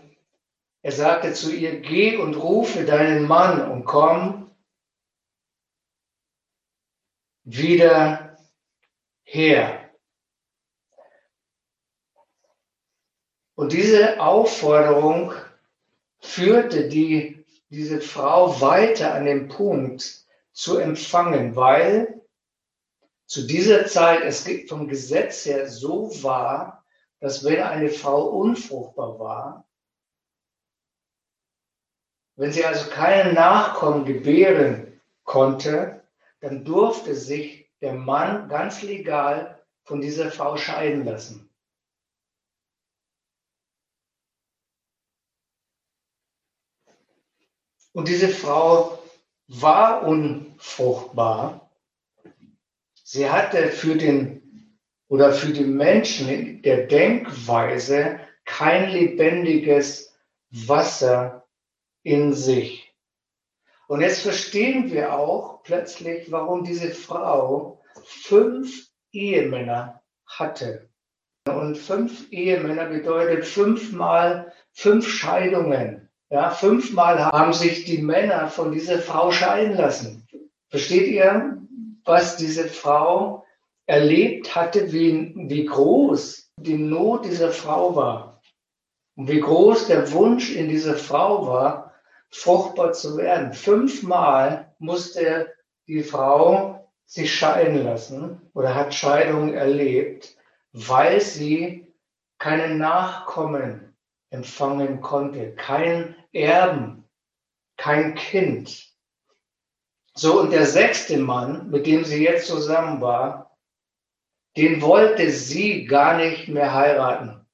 er 0.83 0.93
sagte 0.93 1.33
zu 1.33 1.53
ihr, 1.53 1.81
geh 1.81 2.19
und 2.19 2.37
rufe 2.37 2.85
deinen 2.85 3.27
Mann 3.27 3.69
und 3.69 3.85
komm 3.85 4.55
wieder 7.43 8.26
her. 9.27 9.91
Und 13.57 13.73
diese 13.73 14.21
Aufforderung 14.21 15.33
führte 16.21 16.89
die, 16.89 17.45
diese 17.69 18.01
Frau 18.01 18.61
weiter 18.61 19.15
an 19.15 19.27
den 19.27 19.49
Punkt 19.49 20.25
zu 20.53 20.79
empfangen, 20.79 21.57
weil 21.57 22.23
zu 23.27 23.47
dieser 23.47 23.87
Zeit 23.87 24.23
es 24.23 24.47
vom 24.69 24.89
Gesetz 24.89 25.45
her 25.45 25.69
so 25.69 26.11
war, 26.23 26.85
dass 27.21 27.45
wenn 27.45 27.61
eine 27.61 27.89
Frau 27.89 28.29
unfruchtbar 28.29 29.19
war, 29.19 29.69
wenn 32.37 32.53
sie 32.53 32.65
also 32.65 32.91
keinen 32.91 33.35
Nachkommen 33.35 34.05
gebären 34.05 35.01
konnte, 35.25 36.05
dann 36.41 36.65
durfte 36.65 37.15
sich 37.15 37.66
der 37.81 37.95
Mann 37.95 38.49
ganz 38.49 38.83
legal 38.83 39.65
von 39.85 40.01
dieser 40.01 40.31
Frau 40.31 40.57
scheiden 40.57 41.05
lassen. 41.05 41.51
Und 47.93 48.09
diese 48.09 48.29
Frau 48.29 49.03
war 49.49 50.03
unfruchtbar. 50.03 51.71
Sie 53.03 53.31
hatte 53.31 53.69
für 53.69 53.97
den 53.97 54.43
oder 55.09 55.33
für 55.33 55.53
die 55.53 55.65
Menschen 55.65 56.29
in 56.29 56.63
der 56.63 56.87
Denkweise 56.89 58.21
kein 58.45 58.91
lebendiges 58.91 60.19
Wasser 60.51 61.47
in 62.03 62.35
sich. 62.35 62.86
Und 63.89 64.01
jetzt 64.01 64.23
verstehen 64.23 64.91
wir 64.91 65.15
auch 65.15 65.63
plötzlich, 65.63 66.31
warum 66.33 66.65
diese 66.65 66.91
Frau 66.91 67.81
fünf 68.05 68.89
Ehemänner 69.13 70.03
hatte. 70.27 70.89
Und 71.47 71.79
fünf 71.79 72.31
Ehemänner 72.33 72.87
bedeutet 72.87 73.45
fünfmal 73.45 74.53
fünf 74.73 75.09
Scheidungen. 75.09 76.09
Ja, 76.29 76.51
fünfmal 76.51 77.25
haben 77.25 77.53
sich 77.53 77.85
die 77.85 78.03
Männer 78.03 78.49
von 78.49 78.73
dieser 78.73 78.99
Frau 78.99 79.31
scheiden 79.31 79.77
lassen. 79.77 80.27
Versteht 80.69 81.07
ihr, 81.07 81.59
was 82.05 82.37
diese 82.37 82.69
Frau 82.69 83.45
erlebt 83.87 84.57
hatte, 84.57 84.93
wie, 84.93 85.33
wie 85.37 85.65
groß 85.65 86.51
die 86.59 86.77
Not 86.77 87.25
dieser 87.25 87.53
Frau 87.53 87.95
war 87.95 88.41
und 89.15 89.29
wie 89.29 89.41
groß 89.41 89.87
der 89.87 90.13
Wunsch 90.13 90.55
in 90.55 90.69
dieser 90.69 90.97
Frau 90.97 91.47
war, 91.47 91.86
fruchtbar 92.31 92.93
zu 92.93 93.17
werden. 93.17 93.53
Fünfmal 93.53 94.75
musste 94.79 95.55
die 95.87 96.03
Frau 96.03 96.91
sich 97.07 97.35
scheiden 97.35 97.85
lassen 97.85 98.41
oder 98.55 98.75
hat 98.75 98.95
Scheidung 98.95 99.55
erlebt, 99.55 100.37
weil 100.73 101.21
sie 101.21 101.95
keine 102.39 102.75
Nachkommen 102.75 103.97
empfangen 104.31 105.01
konnte, 105.01 105.55
kein 105.55 106.17
Erben, 106.33 107.09
kein 107.77 108.15
Kind. 108.15 108.93
So, 110.15 110.41
und 110.41 110.51
der 110.51 110.67
sechste 110.67 111.19
Mann, 111.19 111.71
mit 111.71 111.87
dem 111.87 112.05
sie 112.05 112.25
jetzt 112.25 112.47
zusammen 112.47 113.01
war, 113.01 113.57
den 114.57 114.81
wollte 114.81 115.31
sie 115.31 115.85
gar 115.85 116.17
nicht 116.17 116.49
mehr 116.49 116.73
heiraten. 116.73 117.47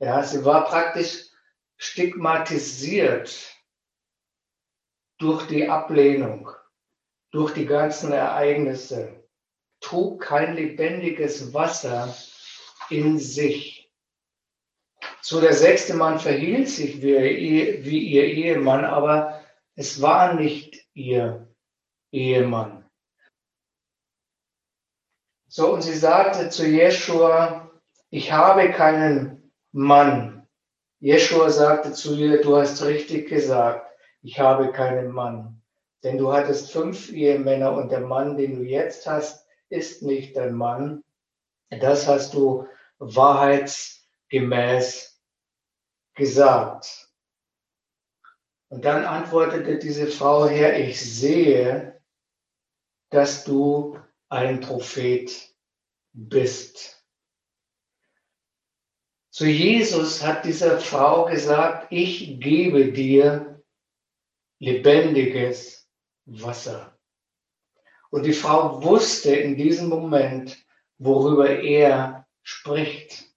Ja, 0.00 0.22
sie 0.22 0.44
war 0.44 0.64
praktisch 0.64 1.29
stigmatisiert 1.80 3.56
durch 5.18 5.46
die 5.46 5.68
Ablehnung, 5.68 6.50
durch 7.30 7.54
die 7.54 7.64
ganzen 7.64 8.12
Ereignisse, 8.12 9.24
trug 9.80 10.20
kein 10.20 10.56
lebendiges 10.56 11.54
Wasser 11.54 12.14
in 12.90 13.18
sich. 13.18 13.90
So 15.22 15.40
der 15.40 15.54
sechste 15.54 15.94
Mann 15.94 16.20
verhielt 16.20 16.68
sich 16.68 17.00
wie, 17.00 17.84
wie 17.84 17.98
ihr 17.98 18.24
Ehemann, 18.24 18.84
aber 18.84 19.42
es 19.74 20.02
war 20.02 20.34
nicht 20.34 20.86
ihr 20.92 21.48
Ehemann. 22.12 22.84
So, 25.48 25.72
und 25.72 25.80
sie 25.80 25.96
sagte 25.96 26.50
zu 26.50 26.66
Jeschua, 26.66 27.70
ich 28.10 28.32
habe 28.32 28.70
keinen 28.70 29.50
Mann. 29.72 30.39
Jeschua 31.00 31.50
sagte 31.50 31.92
zu 31.92 32.14
ihr, 32.14 32.40
du 32.42 32.56
hast 32.56 32.84
richtig 32.84 33.28
gesagt, 33.28 33.90
ich 34.22 34.38
habe 34.38 34.70
keinen 34.70 35.10
Mann. 35.10 35.60
Denn 36.02 36.18
du 36.18 36.32
hattest 36.32 36.72
fünf 36.72 37.10
Ehemänner 37.10 37.72
und 37.72 37.90
der 37.90 38.00
Mann, 38.00 38.36
den 38.36 38.56
du 38.56 38.62
jetzt 38.62 39.06
hast, 39.06 39.46
ist 39.70 40.02
nicht 40.02 40.36
dein 40.36 40.54
Mann. 40.54 41.02
Das 41.70 42.06
hast 42.06 42.34
du 42.34 42.68
wahrheitsgemäß 42.98 45.18
gesagt. 46.14 47.08
Und 48.68 48.84
dann 48.84 49.04
antwortete 49.04 49.78
diese 49.78 50.06
Frau, 50.06 50.46
Herr, 50.46 50.78
ich 50.78 51.00
sehe, 51.00 51.98
dass 53.10 53.44
du 53.44 53.98
ein 54.28 54.60
Prophet 54.60 55.32
bist. 56.12 56.99
Zu 59.30 59.46
Jesus 59.46 60.24
hat 60.24 60.44
diese 60.44 60.80
Frau 60.80 61.26
gesagt, 61.26 61.86
ich 61.90 62.40
gebe 62.40 62.92
dir 62.92 63.62
lebendiges 64.58 65.88
Wasser. 66.26 66.98
Und 68.10 68.24
die 68.24 68.32
Frau 68.32 68.82
wusste 68.82 69.34
in 69.34 69.56
diesem 69.56 69.88
Moment, 69.88 70.58
worüber 70.98 71.48
er 71.48 72.26
spricht. 72.42 73.30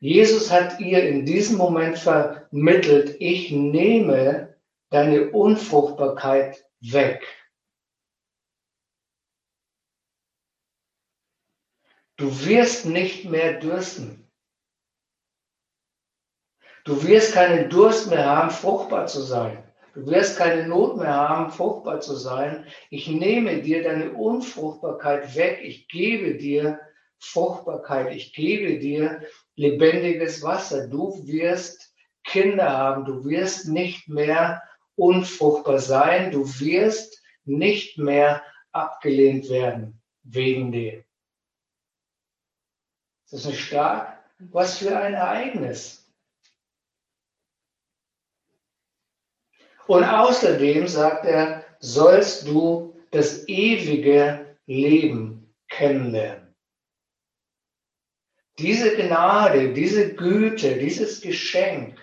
Jesus 0.00 0.50
hat 0.52 0.78
ihr 0.78 1.08
in 1.08 1.26
diesem 1.26 1.58
Moment 1.58 1.98
vermittelt, 1.98 3.16
ich 3.18 3.50
nehme 3.50 4.56
deine 4.90 5.32
Unfruchtbarkeit 5.32 6.64
weg. 6.80 7.26
Du 12.16 12.46
wirst 12.46 12.86
nicht 12.86 13.24
mehr 13.24 13.58
dürsten. 13.58 14.27
Du 16.88 17.06
wirst 17.06 17.34
keinen 17.34 17.68
Durst 17.68 18.08
mehr 18.08 18.24
haben, 18.24 18.48
fruchtbar 18.48 19.06
zu 19.06 19.20
sein. 19.20 19.62
Du 19.92 20.06
wirst 20.06 20.38
keine 20.38 20.66
Not 20.66 20.96
mehr 20.96 21.12
haben, 21.12 21.50
fruchtbar 21.50 22.00
zu 22.00 22.16
sein. 22.16 22.64
Ich 22.88 23.08
nehme 23.08 23.60
dir 23.60 23.82
deine 23.82 24.12
Unfruchtbarkeit 24.12 25.36
weg. 25.36 25.60
Ich 25.62 25.86
gebe 25.88 26.38
dir 26.38 26.80
Fruchtbarkeit. 27.18 28.14
Ich 28.14 28.32
gebe 28.32 28.78
dir 28.78 29.20
lebendiges 29.54 30.42
Wasser. 30.42 30.88
Du 30.88 31.26
wirst 31.26 31.94
Kinder 32.24 32.70
haben. 32.70 33.04
Du 33.04 33.22
wirst 33.26 33.68
nicht 33.68 34.08
mehr 34.08 34.62
unfruchtbar 34.96 35.80
sein. 35.80 36.30
Du 36.30 36.46
wirst 36.58 37.22
nicht 37.44 37.98
mehr 37.98 38.42
abgelehnt 38.72 39.50
werden 39.50 40.00
wegen 40.22 40.72
dem. 40.72 41.04
Ist 43.26 43.34
das 43.34 43.44
nicht 43.44 43.60
stark? 43.60 44.24
Was 44.38 44.78
für 44.78 44.98
ein 44.98 45.12
Ereignis. 45.12 45.97
Und 49.88 50.04
außerdem, 50.04 50.86
sagt 50.86 51.24
er, 51.24 51.64
sollst 51.80 52.46
du 52.46 52.94
das 53.10 53.48
ewige 53.48 54.54
Leben 54.66 55.54
kennenlernen. 55.70 56.54
Diese 58.58 58.96
Gnade, 58.96 59.72
diese 59.72 60.14
Güte, 60.14 60.76
dieses 60.76 61.22
Geschenk, 61.22 61.96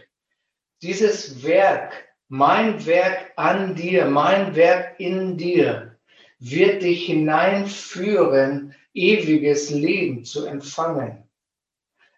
dieses 0.81 1.43
Werk, 1.43 1.93
mein 2.27 2.83
Werk 2.87 3.33
an 3.35 3.75
dir, 3.75 4.05
mein 4.05 4.55
Werk 4.55 4.99
in 4.99 5.37
dir, 5.37 5.95
wird 6.39 6.81
dich 6.81 7.05
hineinführen, 7.05 8.73
ewiges 8.95 9.69
Leben 9.69 10.25
zu 10.25 10.47
empfangen. 10.47 11.24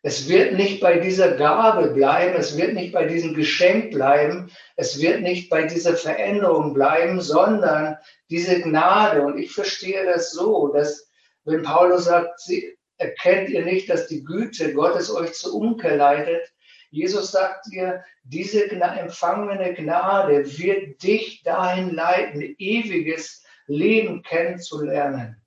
Es 0.08 0.30
wird 0.30 0.54
nicht 0.54 0.80
bei 0.80 1.00
dieser 1.00 1.36
Gabe 1.36 1.90
bleiben, 1.90 2.38
es 2.38 2.56
wird 2.56 2.76
nicht 2.76 2.94
bei 2.94 3.04
diesem 3.04 3.34
Geschenk 3.34 3.92
bleiben, 3.92 4.50
es 4.78 5.02
wird 5.02 5.20
nicht 5.20 5.50
bei 5.50 5.64
dieser 5.64 5.98
Veränderung 5.98 6.74
bleiben, 6.74 7.20
sondern 7.20 7.98
diese 8.30 8.62
Gnade. 8.62 9.24
Und 9.24 9.38
ich 9.38 9.52
verstehe 9.52 10.06
das 10.06 10.32
so, 10.32 10.70
dass 10.70 11.10
wenn 11.44 11.62
Paulus 11.62 12.06
sagt, 12.06 12.40
sie, 12.40 12.78
erkennt 12.96 13.50
ihr 13.50 13.66
nicht, 13.66 13.90
dass 13.90 14.08
die 14.08 14.24
Güte 14.24 14.74
Gottes 14.74 15.14
euch 15.14 15.34
zur 15.34 15.56
Umkehr 15.56 15.98
leitet, 15.98 16.54
Jesus 16.90 17.32
sagt 17.32 17.66
dir, 17.70 18.02
diese 18.24 18.72
empfangene 18.72 19.74
Gnade 19.74 20.46
wird 20.58 21.04
dich 21.04 21.44
dahin 21.44 21.94
leiten, 21.94 22.56
ewiges 22.58 23.44
Leben 23.66 24.24
kennenzulernen, 24.24 25.44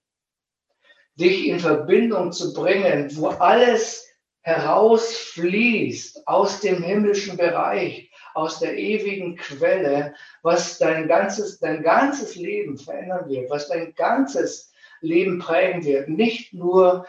dich 1.15 1.47
in 1.47 1.61
Verbindung 1.61 2.31
zu 2.31 2.53
bringen, 2.53 3.09
wo 3.17 3.29
alles 3.29 4.10
herausfließt 4.51 6.27
aus 6.27 6.61
dem 6.61 6.83
himmlischen 6.83 7.37
Bereich, 7.37 8.11
aus 8.35 8.59
der 8.59 8.77
ewigen 8.77 9.37
Quelle, 9.37 10.15
was 10.43 10.79
dein 10.79 11.07
ganzes, 11.07 11.59
dein 11.61 11.83
ganzes 11.83 12.35
Leben 12.37 12.77
verändern 12.79 13.29
wird, 13.29 13.51
was 13.51 13.69
dein 13.69 13.95
ganzes 13.95 14.73
Leben 15.01 15.39
prägen 15.39 15.85
wird. 15.85 16.09
Nicht 16.09 16.53
nur 16.53 17.07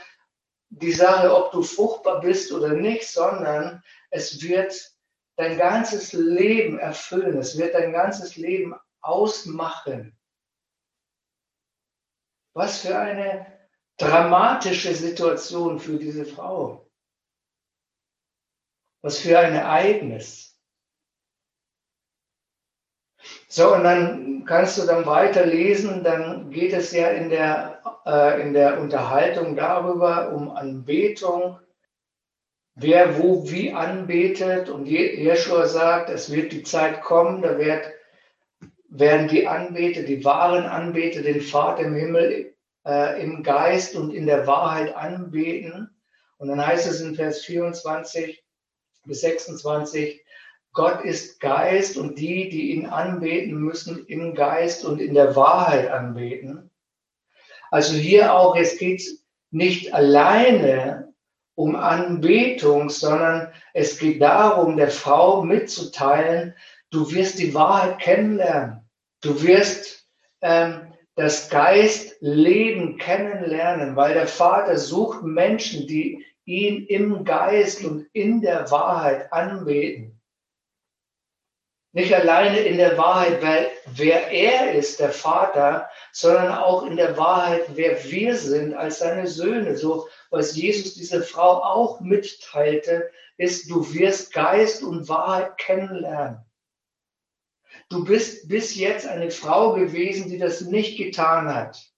die 0.69 0.91
Sache, 0.91 1.35
ob 1.35 1.51
du 1.51 1.63
fruchtbar 1.63 2.21
bist 2.21 2.51
oder 2.51 2.73
nicht, 2.73 3.07
sondern 3.07 3.83
es 4.11 4.41
wird 4.41 4.73
dein 5.35 5.57
ganzes 5.57 6.13
Leben 6.13 6.77
erfüllen. 6.79 7.37
Es 7.37 7.57
wird 7.57 7.73
dein 7.73 7.91
ganzes 7.91 8.35
Leben 8.35 8.75
ausmachen. 9.01 10.17
Was 12.53 12.81
für 12.81 12.97
eine 12.97 13.47
dramatische 13.97 14.93
Situation 14.93 15.79
für 15.79 15.97
diese 15.97 16.25
Frau. 16.25 16.90
Was 19.01 19.19
für 19.19 19.39
ein 19.39 19.53
Ereignis. 19.53 20.51
So, 23.47 23.73
und 23.73 23.83
dann 23.83 24.45
kannst 24.45 24.77
du 24.77 24.85
dann 24.85 25.05
weiterlesen, 25.05 26.03
dann 26.03 26.51
geht 26.51 26.73
es 26.73 26.91
ja 26.91 27.09
in 27.09 27.29
der, 27.29 27.81
äh, 28.05 28.41
in 28.41 28.53
der 28.53 28.79
Unterhaltung 28.79 29.55
darüber, 29.55 30.31
um 30.31 30.51
Anbetung, 30.51 31.59
wer 32.75 33.19
wo 33.19 33.49
wie 33.49 33.73
anbetet. 33.73 34.69
Und 34.69 34.85
Jeschua 34.85 35.67
sagt, 35.67 36.09
es 36.09 36.31
wird 36.31 36.51
die 36.51 36.63
Zeit 36.63 37.01
kommen, 37.01 37.41
da 37.41 37.57
wird, 37.57 37.85
werden 38.87 39.27
die 39.27 39.47
Anbeter, 39.47 40.03
die 40.03 40.23
wahren 40.23 40.65
Anbeter, 40.65 41.21
den 41.21 41.41
Vater 41.41 41.83
im 41.83 41.95
Himmel 41.95 42.53
äh, 42.85 43.21
im 43.23 43.43
Geist 43.43 43.95
und 43.95 44.13
in 44.13 44.25
der 44.25 44.47
Wahrheit 44.47 44.95
anbeten. 44.95 45.89
Und 46.37 46.47
dann 46.47 46.65
heißt 46.65 46.87
es 46.87 47.01
in 47.01 47.15
Vers 47.15 47.41
24, 47.41 48.40
bis 49.05 49.21
26, 49.21 50.23
Gott 50.73 51.03
ist 51.03 51.39
Geist 51.39 51.97
und 51.97 52.17
die, 52.17 52.49
die 52.49 52.71
ihn 52.71 52.85
anbeten, 52.85 53.55
müssen 53.55 54.05
im 54.05 54.33
Geist 54.35 54.85
und 54.85 55.01
in 55.01 55.13
der 55.13 55.35
Wahrheit 55.35 55.89
anbeten. 55.89 56.69
Also 57.71 57.93
hier 57.93 58.33
auch, 58.33 58.55
es 58.55 58.77
geht 58.77 59.03
nicht 59.49 59.93
alleine 59.93 61.13
um 61.55 61.75
Anbetung, 61.75 62.89
sondern 62.89 63.51
es 63.73 63.99
geht 63.99 64.21
darum, 64.21 64.77
der 64.77 64.89
Frau 64.89 65.43
mitzuteilen, 65.43 66.55
du 66.89 67.11
wirst 67.11 67.39
die 67.39 67.53
Wahrheit 67.53 67.99
kennenlernen. 67.99 68.89
Du 69.21 69.41
wirst 69.43 70.07
ähm, 70.41 70.93
das 71.15 71.49
Geistleben 71.49 72.97
kennenlernen, 72.97 73.95
weil 73.95 74.13
der 74.13 74.27
Vater 74.27 74.77
sucht 74.77 75.23
Menschen, 75.23 75.85
die 75.85 76.25
ihn 76.45 76.85
im 76.85 77.23
Geist 77.23 77.83
und 77.83 78.07
in 78.13 78.41
der 78.41 78.69
Wahrheit 78.71 79.31
anbeten. 79.31 80.21
Nicht 81.93 82.13
alleine 82.13 82.59
in 82.59 82.77
der 82.77 82.97
Wahrheit, 82.97 83.41
wer, 83.41 83.69
wer 83.93 84.31
er 84.31 84.73
ist, 84.73 85.01
der 85.01 85.11
Vater, 85.11 85.89
sondern 86.13 86.53
auch 86.53 86.85
in 86.85 86.95
der 86.95 87.17
Wahrheit, 87.17 87.63
wer 87.73 88.01
wir 88.05 88.37
sind 88.37 88.73
als 88.73 88.99
seine 88.99 89.27
Söhne. 89.27 89.75
So, 89.75 90.07
was 90.29 90.55
Jesus 90.55 90.93
diese 90.93 91.21
Frau 91.21 91.61
auch 91.61 91.99
mitteilte, 91.99 93.11
ist, 93.37 93.69
du 93.69 93.93
wirst 93.93 94.33
Geist 94.33 94.83
und 94.83 95.09
Wahrheit 95.09 95.57
kennenlernen. 95.57 96.45
Du 97.89 98.05
bist 98.05 98.47
bis 98.47 98.75
jetzt 98.75 99.05
eine 99.05 99.31
Frau 99.31 99.73
gewesen, 99.73 100.29
die 100.29 100.37
das 100.37 100.61
nicht 100.61 100.97
getan 100.97 101.53
hat, 101.53 101.91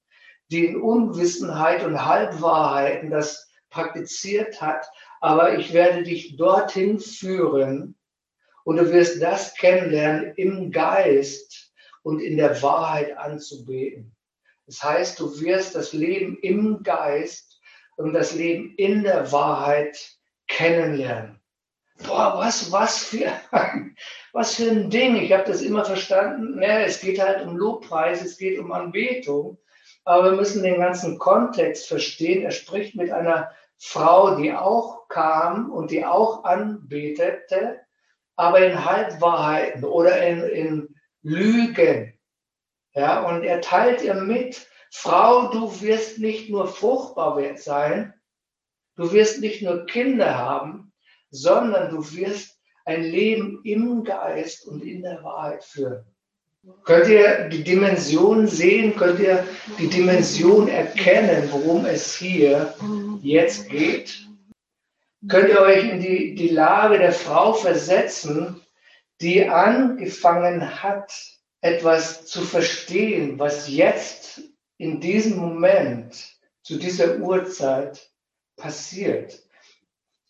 die 0.50 0.66
in 0.66 0.82
Unwissenheit 0.82 1.84
und 1.84 2.04
Halbwahrheiten 2.04 3.12
das 3.12 3.48
praktiziert 3.74 4.62
hat, 4.62 4.90
aber 5.20 5.58
ich 5.58 5.74
werde 5.74 6.04
dich 6.04 6.38
dorthin 6.38 7.00
führen 7.00 7.96
und 8.64 8.78
du 8.78 8.92
wirst 8.92 9.22
das 9.22 9.56
kennenlernen, 9.56 10.34
im 10.36 10.72
Geist 10.72 11.74
und 12.04 12.20
in 12.20 12.38
der 12.38 12.62
Wahrheit 12.62 13.18
anzubeten. 13.18 14.16
Das 14.66 14.82
heißt, 14.82 15.20
du 15.20 15.42
wirst 15.42 15.76
das 15.76 15.92
Leben 15.92 16.38
im 16.42 16.84
Geist 16.84 17.60
und 17.98 18.14
das 18.14 18.34
Leben 18.34 18.74
in 18.78 19.04
der 19.04 19.32
Wahrheit 19.32 19.98
kennenlernen. 20.48 21.40
Boah, 22.06 22.36
was, 22.38 22.72
was 22.72 23.04
für, 23.04 23.32
was 24.34 24.56
für 24.56 24.72
ein 24.72 24.90
Ding. 24.90 25.16
Ich 25.18 25.32
habe 25.32 25.44
das 25.46 25.62
immer 25.62 25.86
verstanden. 25.86 26.62
Ja, 26.62 26.80
es 26.80 27.02
geht 27.02 27.20
halt 27.20 27.46
um 27.46 27.56
Lobpreis, 27.56 28.24
es 28.24 28.38
geht 28.38 28.60
um 28.60 28.72
Anbetung. 28.72 29.58
Aber 30.06 30.32
wir 30.32 30.38
müssen 30.38 30.64
den 30.64 30.80
ganzen 30.80 31.18
Kontext 31.18 31.88
verstehen. 31.88 32.44
Er 32.44 32.52
spricht 32.52 32.96
mit 32.96 33.12
einer 33.12 33.52
Frau, 33.86 34.36
die 34.38 34.54
auch 34.54 35.10
kam 35.10 35.70
und 35.70 35.92
die 35.92 36.06
auch 36.06 36.46
anbetete, 36.46 37.82
aber 38.38 38.66
in 38.66 38.86
Halbwahrheiten 38.86 39.84
oder 39.84 40.26
in, 40.26 40.44
in 40.44 40.96
Lügen. 41.22 42.18
Ja, 42.94 43.24
und 43.28 43.44
er 43.44 43.60
teilt 43.60 44.02
ihr 44.02 44.16
mit, 44.16 44.68
Frau, 44.90 45.52
du 45.52 45.82
wirst 45.82 46.20
nicht 46.20 46.50
nur 46.50 46.68
fruchtbar 46.68 47.58
sein, 47.58 48.14
du 48.96 49.12
wirst 49.12 49.42
nicht 49.42 49.62
nur 49.62 49.86
Kinder 49.86 50.38
haben, 50.38 50.94
sondern 51.30 51.90
du 51.90 52.16
wirst 52.16 52.58
ein 52.86 53.04
Leben 53.04 53.62
im 53.66 54.06
Geist 54.06 54.66
und 54.66 54.82
in 54.82 55.02
der 55.04 55.24
Wahrheit 55.24 55.64
führen. 55.64 56.06
Könnt 56.84 57.10
ihr 57.10 57.50
die 57.50 57.64
Dimension 57.64 58.48
sehen? 58.48 58.96
Könnt 58.96 59.20
ihr 59.20 59.46
die 59.78 59.90
Dimension 59.90 60.70
erkennen, 60.70 61.50
worum 61.52 61.86
es 61.86 62.16
hier 62.16 62.74
jetzt 63.22 63.70
geht? 63.70 64.30
Könnt 65.28 65.50
ihr 65.50 65.60
euch 65.60 65.84
in 65.84 66.00
die, 66.00 66.36
die 66.36 66.50
Lage 66.50 67.00
der 67.00 67.12
Frau 67.12 67.54
versetzen, 67.54 68.62
die 69.20 69.46
angefangen 69.48 70.82
hat, 70.82 71.14
etwas 71.60 72.26
zu 72.26 72.42
verstehen, 72.42 73.40
was 73.40 73.68
jetzt 73.70 74.42
in 74.78 75.02
diesem 75.02 75.38
Moment, 75.38 76.38
zu 76.62 76.78
dieser 76.78 77.18
Uhrzeit 77.18 78.10
passiert? 78.56 79.43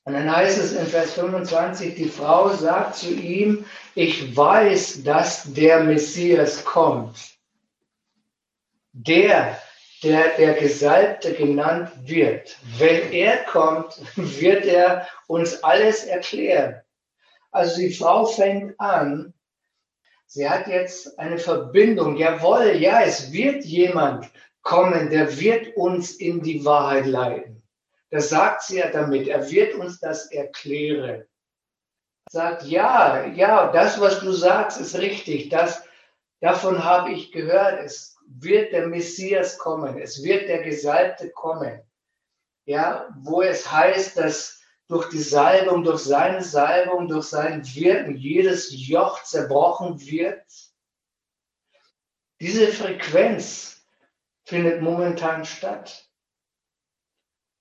Und 0.05 0.13
dann 0.13 0.35
heißt 0.35 0.57
es 0.57 0.73
in 0.73 0.85
Vers 0.85 1.13
25, 1.13 1.95
die 1.95 2.09
Frau 2.09 2.49
sagt 2.49 2.95
zu 2.95 3.13
ihm, 3.13 3.65
ich 3.95 4.35
weiß, 4.35 5.03
dass 5.03 5.53
der 5.53 5.83
Messias 5.83 6.65
kommt. 6.65 7.17
Der, 8.91 9.57
der 10.03 10.35
der 10.37 10.55
Gesalbte 10.55 11.33
genannt 11.33 11.89
wird. 12.03 12.57
Wenn 12.77 13.11
er 13.13 13.37
kommt, 13.45 13.99
wird 14.15 14.65
er 14.65 15.07
uns 15.27 15.63
alles 15.63 16.03
erklären. 16.03 16.81
Also 17.51 17.77
die 17.77 17.93
Frau 17.93 18.25
fängt 18.25 18.77
an, 18.79 19.33
sie 20.25 20.49
hat 20.49 20.67
jetzt 20.67 21.17
eine 21.17 21.37
Verbindung. 21.37 22.17
Jawohl, 22.17 22.75
ja, 22.75 23.03
es 23.03 23.31
wird 23.31 23.63
jemand 23.63 24.29
kommen, 24.63 25.09
der 25.11 25.39
wird 25.39 25.77
uns 25.77 26.11
in 26.11 26.41
die 26.41 26.65
Wahrheit 26.65 27.05
leiten. 27.05 27.52
Das 28.13 28.29
sagt 28.29 28.61
sie 28.61 28.77
ja 28.77 28.91
damit. 28.91 29.27
Er 29.27 29.49
wird 29.49 29.73
uns 29.73 29.99
das 29.99 30.31
erklären. 30.31 31.25
Sagt, 32.29 32.61
ja, 32.61 33.25
ja, 33.25 33.71
das, 33.71 33.99
was 33.99 34.19
du 34.19 34.31
sagst, 34.31 34.79
ist 34.79 34.95
richtig. 34.99 35.49
Das, 35.49 35.83
davon 36.39 36.83
habe 36.83 37.11
ich 37.11 37.31
gehört. 37.31 37.83
Es 37.83 38.15
wird 38.27 38.71
der 38.71 38.85
Messias 38.85 39.57
kommen. 39.57 39.97
Es 39.97 40.23
wird 40.23 40.47
der 40.47 40.61
Gesalbte 40.61 41.31
kommen. 41.31 41.81
Ja, 42.65 43.09
wo 43.17 43.41
es 43.41 43.71
heißt, 43.71 44.15
dass 44.15 44.61
durch 44.87 45.09
die 45.09 45.17
Salbung, 45.17 45.83
durch 45.83 46.03
seine 46.03 46.43
Salbung, 46.43 47.07
durch 47.07 47.25
sein 47.25 47.65
Wirken 47.65 48.15
jedes 48.15 48.69
Joch 48.87 49.23
zerbrochen 49.23 49.99
wird. 49.99 50.45
Diese 52.39 52.67
Frequenz 52.67 53.83
findet 54.43 54.83
momentan 54.83 55.45
statt. 55.45 56.12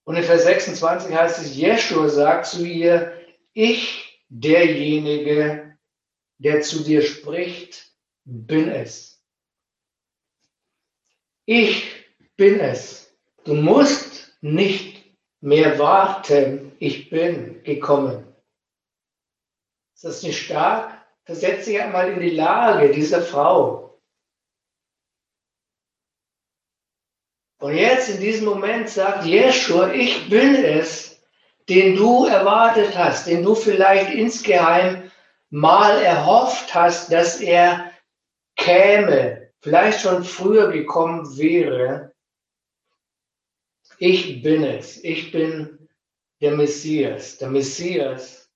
Und 0.04 0.16
in 0.16 0.24
Vers 0.24 0.44
26 0.44 1.14
heißt 1.14 1.40
es, 1.40 1.56
Jeschua 1.56 2.08
sagt 2.08 2.46
zu 2.46 2.64
ihr, 2.64 3.12
ich, 3.52 4.24
derjenige, 4.28 5.78
der 6.38 6.62
zu 6.62 6.82
dir 6.82 7.02
spricht, 7.02 7.92
bin 8.24 8.68
es. 8.68 9.22
Ich 11.44 12.06
bin 12.36 12.60
es. 12.60 13.14
Du 13.44 13.54
musst 13.54 14.36
nicht 14.40 15.16
mehr 15.40 15.78
warten, 15.78 16.72
ich 16.78 17.10
bin 17.10 17.62
gekommen. 17.62 18.26
Ist 19.94 20.04
das 20.04 20.22
nicht 20.22 20.42
stark? 20.42 21.00
Versetze 21.24 21.70
dich 21.70 21.80
einmal 21.80 22.12
in 22.12 22.20
die 22.20 22.30
Lage 22.30 22.90
dieser 22.90 23.22
Frau. 23.22 23.91
Und 27.62 27.76
jetzt 27.76 28.08
in 28.08 28.18
diesem 28.18 28.46
Moment 28.46 28.88
sagt 28.88 29.24
Jeschua, 29.24 29.92
ich 29.92 30.28
bin 30.28 30.56
es, 30.56 31.22
den 31.68 31.94
du 31.94 32.26
erwartet 32.26 32.98
hast, 32.98 33.28
den 33.28 33.44
du 33.44 33.54
vielleicht 33.54 34.12
insgeheim 34.12 35.12
mal 35.48 36.02
erhofft 36.02 36.74
hast, 36.74 37.12
dass 37.12 37.40
er 37.40 37.92
käme, 38.56 39.52
vielleicht 39.60 40.00
schon 40.00 40.24
früher 40.24 40.72
gekommen 40.72 41.38
wäre. 41.38 42.12
Ich 43.98 44.42
bin 44.42 44.64
es, 44.64 44.96
ich 45.04 45.30
bin 45.30 45.88
der 46.40 46.56
Messias. 46.56 47.38
Der 47.38 47.48
Messias 47.48 48.50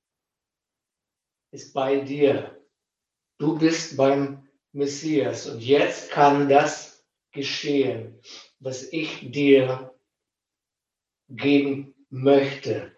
ist 1.52 1.72
bei 1.72 2.00
dir. 2.00 2.60
Du 3.38 3.56
bist 3.56 3.96
beim 3.96 4.48
Messias. 4.72 5.46
Und 5.46 5.60
jetzt 5.60 6.10
kann 6.10 6.48
das 6.48 7.06
geschehen 7.30 8.20
was 8.60 8.82
ich 8.92 9.30
dir 9.30 9.94
geben 11.28 11.94
möchte. 12.10 12.96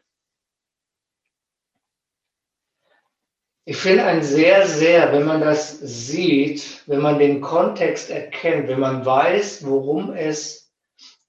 Ich 3.64 3.76
finde 3.76 4.04
ein 4.04 4.22
sehr, 4.22 4.66
sehr, 4.66 5.12
wenn 5.12 5.26
man 5.26 5.42
das 5.42 5.78
sieht, 5.78 6.82
wenn 6.86 7.02
man 7.02 7.18
den 7.18 7.42
Kontext 7.42 8.08
erkennt, 8.08 8.68
wenn 8.68 8.80
man 8.80 9.04
weiß, 9.04 9.66
worum 9.66 10.14
es 10.14 10.72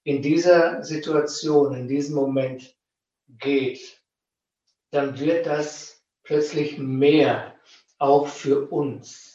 in 0.03 0.21
dieser 0.21 0.83
Situation, 0.83 1.75
in 1.75 1.87
diesem 1.87 2.15
Moment 2.15 2.75
geht, 3.27 4.01
dann 4.91 5.19
wird 5.19 5.45
das 5.45 6.01
plötzlich 6.23 6.77
mehr, 6.77 7.55
auch 7.97 8.27
für 8.27 8.69
uns. 8.69 9.28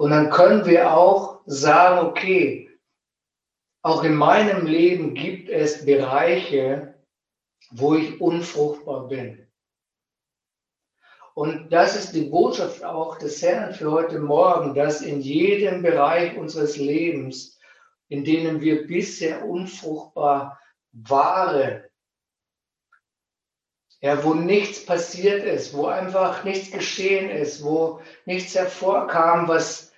Und 0.00 0.12
dann 0.12 0.30
können 0.30 0.64
wir 0.64 0.94
auch 0.94 1.42
sagen, 1.44 2.06
okay, 2.06 2.70
auch 3.82 4.02
in 4.02 4.14
meinem 4.14 4.64
Leben 4.64 5.12
gibt 5.12 5.50
es 5.50 5.84
Bereiche, 5.84 6.94
wo 7.70 7.96
ich 7.96 8.18
unfruchtbar 8.18 9.08
bin. 9.08 9.46
Und 11.34 11.70
das 11.70 11.96
ist 11.96 12.12
die 12.14 12.30
Botschaft 12.30 12.82
auch 12.82 13.18
des 13.18 13.42
Herrn 13.42 13.74
für 13.74 13.92
heute 13.92 14.20
Morgen, 14.20 14.74
dass 14.74 15.02
in 15.02 15.20
jedem 15.20 15.82
Bereich 15.82 16.34
unseres 16.34 16.78
Lebens, 16.78 17.58
in 18.08 18.24
denen 18.24 18.62
wir 18.62 18.86
bisher 18.86 19.44
unfruchtbar 19.44 20.58
waren, 20.92 21.84
ja, 24.00 24.24
wo 24.24 24.32
nichts 24.32 24.86
passiert 24.86 25.44
ist, 25.44 25.74
wo 25.74 25.88
einfach 25.88 26.42
nichts 26.42 26.70
geschehen 26.70 27.28
ist, 27.28 27.62
wo 27.62 28.00
nichts 28.24 28.54
hervorkam, 28.54 29.46
was 29.46 29.89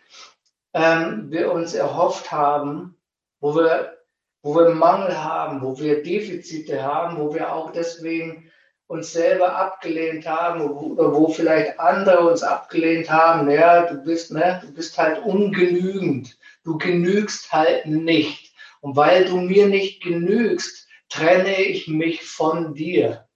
ähm, 0.74 1.30
wir 1.30 1.52
uns 1.52 1.74
erhofft 1.74 2.32
haben, 2.32 2.96
wo 3.40 3.54
wir, 3.54 3.98
wo 4.42 4.54
wir 4.54 4.70
Mangel 4.70 5.22
haben, 5.22 5.62
wo 5.62 5.78
wir 5.78 6.02
Defizite 6.02 6.82
haben, 6.82 7.18
wo 7.18 7.34
wir 7.34 7.52
auch 7.52 7.72
deswegen 7.72 8.50
uns 8.86 9.12
selber 9.12 9.56
abgelehnt 9.56 10.26
haben 10.26 10.60
oder 10.60 11.14
wo 11.14 11.28
vielleicht 11.28 11.80
andere 11.80 12.28
uns 12.28 12.42
abgelehnt 12.42 13.10
haben. 13.10 13.50
Ja, 13.50 13.86
du 13.86 14.02
bist, 14.02 14.32
ne, 14.32 14.60
du 14.62 14.72
bist 14.72 14.98
halt 14.98 15.22
ungenügend. 15.24 16.36
Du 16.62 16.76
genügst 16.76 17.52
halt 17.52 17.86
nicht. 17.86 18.54
Und 18.80 18.96
weil 18.96 19.24
du 19.24 19.38
mir 19.38 19.68
nicht 19.68 20.02
genügst, 20.02 20.88
trenne 21.08 21.60
ich 21.62 21.88
mich 21.88 22.22
von 22.22 22.74
dir. 22.74 23.26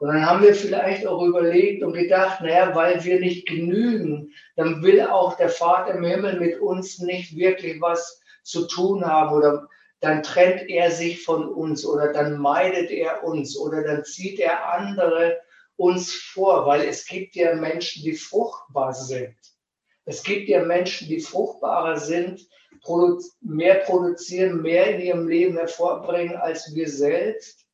Und 0.00 0.08
dann 0.08 0.24
haben 0.24 0.42
wir 0.42 0.54
vielleicht 0.54 1.06
auch 1.06 1.22
überlegt 1.22 1.82
und 1.82 1.92
gedacht, 1.92 2.40
naja, 2.40 2.74
weil 2.74 3.04
wir 3.04 3.20
nicht 3.20 3.46
genügen, 3.46 4.32
dann 4.56 4.82
will 4.82 5.02
auch 5.02 5.36
der 5.36 5.50
Vater 5.50 5.94
im 5.94 6.04
Himmel 6.04 6.40
mit 6.40 6.58
uns 6.58 7.00
nicht 7.00 7.36
wirklich 7.36 7.82
was 7.82 8.18
zu 8.42 8.66
tun 8.66 9.04
haben 9.04 9.36
oder 9.36 9.68
dann 10.00 10.22
trennt 10.22 10.70
er 10.70 10.90
sich 10.90 11.22
von 11.22 11.46
uns 11.46 11.84
oder 11.84 12.14
dann 12.14 12.38
meidet 12.38 12.90
er 12.90 13.22
uns 13.24 13.58
oder 13.58 13.84
dann 13.84 14.02
zieht 14.02 14.40
er 14.40 14.72
andere 14.72 15.38
uns 15.76 16.14
vor, 16.14 16.64
weil 16.64 16.88
es 16.88 17.04
gibt 17.04 17.36
ja 17.36 17.54
Menschen, 17.54 18.02
die 18.02 18.14
fruchtbar 18.14 18.94
sind. 18.94 19.36
Es 20.06 20.22
gibt 20.22 20.48
ja 20.48 20.64
Menschen, 20.64 21.08
die 21.08 21.20
fruchtbarer 21.20 21.98
sind, 21.98 22.48
mehr 23.42 23.74
produzieren, 23.76 24.62
mehr 24.62 24.94
in 24.94 25.00
ihrem 25.02 25.28
Leben 25.28 25.58
hervorbringen 25.58 26.36
als 26.36 26.74
wir 26.74 26.88
selbst. 26.88 27.66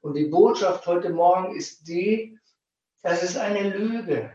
Und 0.00 0.14
die 0.14 0.26
Botschaft 0.26 0.86
heute 0.86 1.10
Morgen 1.10 1.56
ist 1.56 1.88
die, 1.88 2.38
das 3.02 3.22
ist 3.22 3.36
eine 3.36 3.70
Lüge. 3.70 4.32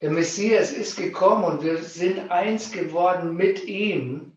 Der 0.00 0.10
Messias 0.10 0.72
ist 0.72 0.96
gekommen 0.96 1.44
und 1.44 1.62
wir 1.62 1.82
sind 1.82 2.30
eins 2.30 2.70
geworden 2.70 3.34
mit 3.34 3.64
ihm. 3.64 4.36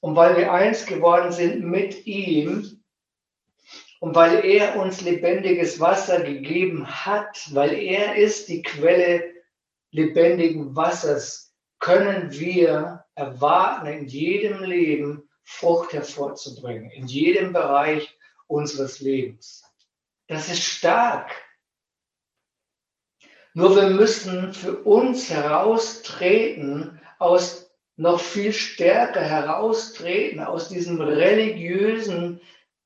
Und 0.00 0.16
weil 0.16 0.36
wir 0.36 0.52
eins 0.52 0.86
geworden 0.86 1.32
sind 1.32 1.64
mit 1.64 2.06
ihm 2.06 2.82
und 4.00 4.14
weil 4.14 4.44
er 4.44 4.76
uns 4.76 5.02
lebendiges 5.02 5.78
Wasser 5.78 6.22
gegeben 6.22 6.86
hat, 6.86 7.48
weil 7.52 7.74
er 7.74 8.16
ist 8.16 8.48
die 8.48 8.62
Quelle 8.62 9.34
lebendigen 9.90 10.74
Wassers, 10.74 11.54
können 11.78 12.30
wir 12.32 13.04
erwarten 13.14 13.86
in 13.86 14.06
jedem 14.06 14.62
Leben, 14.62 15.29
Frucht 15.52 15.92
hervorzubringen 15.92 16.90
in 16.90 17.06
jedem 17.08 17.52
Bereich 17.52 18.16
unseres 18.46 19.00
Lebens. 19.00 19.64
Das 20.28 20.48
ist 20.48 20.62
stark. 20.62 21.32
Nur 23.52 23.74
wir 23.74 23.90
müssen 23.90 24.54
für 24.54 24.78
uns 24.84 25.28
heraustreten, 25.28 27.00
aus 27.18 27.68
noch 27.96 28.20
viel 28.20 28.52
stärker 28.52 29.22
heraustreten 29.22 30.40
aus 30.40 30.68
diesem 30.68 31.00
religiösen 31.00 32.40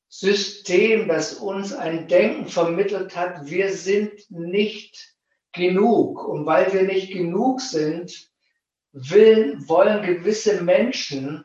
System, 0.08 1.06
das 1.06 1.34
uns 1.34 1.74
ein 1.74 2.08
Denken 2.08 2.48
vermittelt 2.48 3.14
hat, 3.14 3.44
wir 3.44 3.72
sind 3.74 4.30
nicht 4.30 5.14
genug. 5.52 6.24
Und 6.26 6.46
weil 6.46 6.72
wir 6.72 6.82
nicht 6.82 7.12
genug 7.12 7.60
sind, 7.60 8.30
will, 8.92 9.58
wollen 9.68 10.02
gewisse 10.02 10.62
Menschen, 10.62 11.44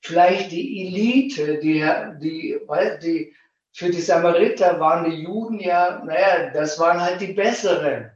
vielleicht 0.00 0.52
die 0.52 0.86
Elite, 0.86 1.58
die, 1.58 1.84
die, 2.20 2.58
die, 3.02 3.36
für 3.72 3.90
die 3.90 4.00
Samariter 4.00 4.80
waren 4.80 5.10
die 5.10 5.22
Juden 5.22 5.60
ja, 5.60 6.02
naja, 6.04 6.50
das 6.50 6.78
waren 6.78 7.00
halt 7.00 7.20
die 7.20 7.32
Besseren. 7.32 8.10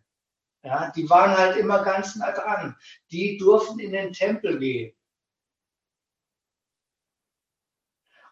Ja, 0.63 0.91
die 0.97 1.09
waren 1.11 1.37
halt 1.37 1.59
immer 1.59 1.85
ganz 1.85 2.17
nah 2.17 2.33
dran. 2.33 2.75
Die 3.11 3.37
durften 3.37 3.79
in 3.79 3.93
den 3.93 4.13
Tempel 4.13 4.59
gehen. 4.59 4.95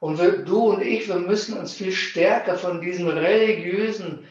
Und 0.01 0.19
wir, 0.19 0.39
du 0.39 0.73
und 0.73 0.83
ich, 0.83 1.07
wir 1.07 1.17
müssen 1.17 1.57
uns 1.57 1.75
viel 1.75 1.93
stärker 1.93 2.57
von 2.59 2.81
diesem 2.81 3.07
religiösen 3.07 4.27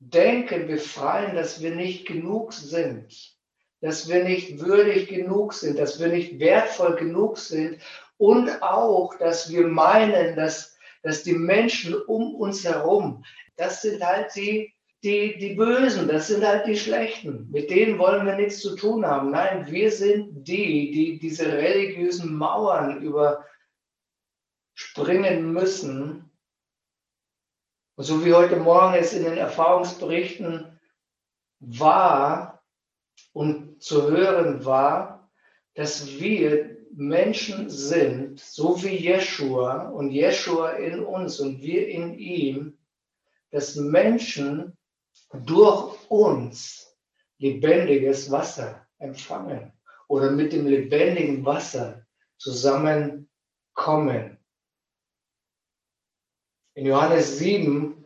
Denken 0.00 0.66
befreien, 0.66 1.36
dass 1.36 1.60
wir 1.62 1.76
nicht 1.76 2.08
genug 2.08 2.52
sind, 2.52 3.36
dass 3.80 4.08
wir 4.08 4.24
nicht 4.24 4.58
würdig 4.58 5.08
genug 5.08 5.52
sind, 5.54 5.78
dass 5.78 6.00
wir 6.00 6.08
nicht 6.08 6.40
wertvoll 6.40 6.96
genug 6.96 7.38
sind 7.38 7.78
und 8.22 8.62
auch, 8.62 9.18
dass 9.18 9.50
wir 9.50 9.66
meinen, 9.66 10.36
dass, 10.36 10.78
dass 11.02 11.24
die 11.24 11.32
Menschen 11.32 12.00
um 12.02 12.36
uns 12.36 12.64
herum, 12.64 13.24
das 13.56 13.82
sind 13.82 14.00
halt 14.00 14.32
die, 14.36 14.72
die, 15.02 15.36
die 15.38 15.56
Bösen, 15.56 16.06
das 16.06 16.28
sind 16.28 16.46
halt 16.46 16.68
die 16.68 16.76
Schlechten. 16.76 17.50
Mit 17.50 17.68
denen 17.68 17.98
wollen 17.98 18.24
wir 18.24 18.36
nichts 18.36 18.60
zu 18.60 18.76
tun 18.76 19.04
haben. 19.04 19.32
Nein, 19.32 19.66
wir 19.68 19.90
sind 19.90 20.46
die, 20.46 20.92
die 20.92 21.18
diese 21.18 21.52
religiösen 21.52 22.32
Mauern 22.36 23.02
überspringen 23.02 25.52
müssen. 25.52 26.30
Und 27.96 28.04
so 28.04 28.24
wie 28.24 28.34
heute 28.34 28.54
Morgen 28.54 28.94
es 28.94 29.14
in 29.14 29.24
den 29.24 29.36
Erfahrungsberichten 29.36 30.78
war 31.58 32.62
und 33.32 33.82
zu 33.82 34.08
hören 34.08 34.64
war, 34.64 35.28
dass 35.74 36.20
wir 36.20 36.81
Menschen 36.94 37.70
sind, 37.70 38.40
so 38.40 38.82
wie 38.82 38.96
Jeshua 38.96 39.88
und 39.88 40.10
Jeshua 40.10 40.72
in 40.72 41.04
uns 41.04 41.40
und 41.40 41.62
wir 41.62 41.88
in 41.88 42.12
ihm, 42.14 42.78
dass 43.50 43.76
Menschen 43.76 44.76
durch 45.32 45.98
uns 46.10 46.94
lebendiges 47.38 48.30
Wasser 48.30 48.86
empfangen 48.98 49.72
oder 50.08 50.30
mit 50.30 50.52
dem 50.52 50.66
lebendigen 50.66 51.46
Wasser 51.46 52.06
zusammenkommen. 52.36 54.38
In 56.74 56.86
Johannes 56.86 57.38
7, 57.38 58.04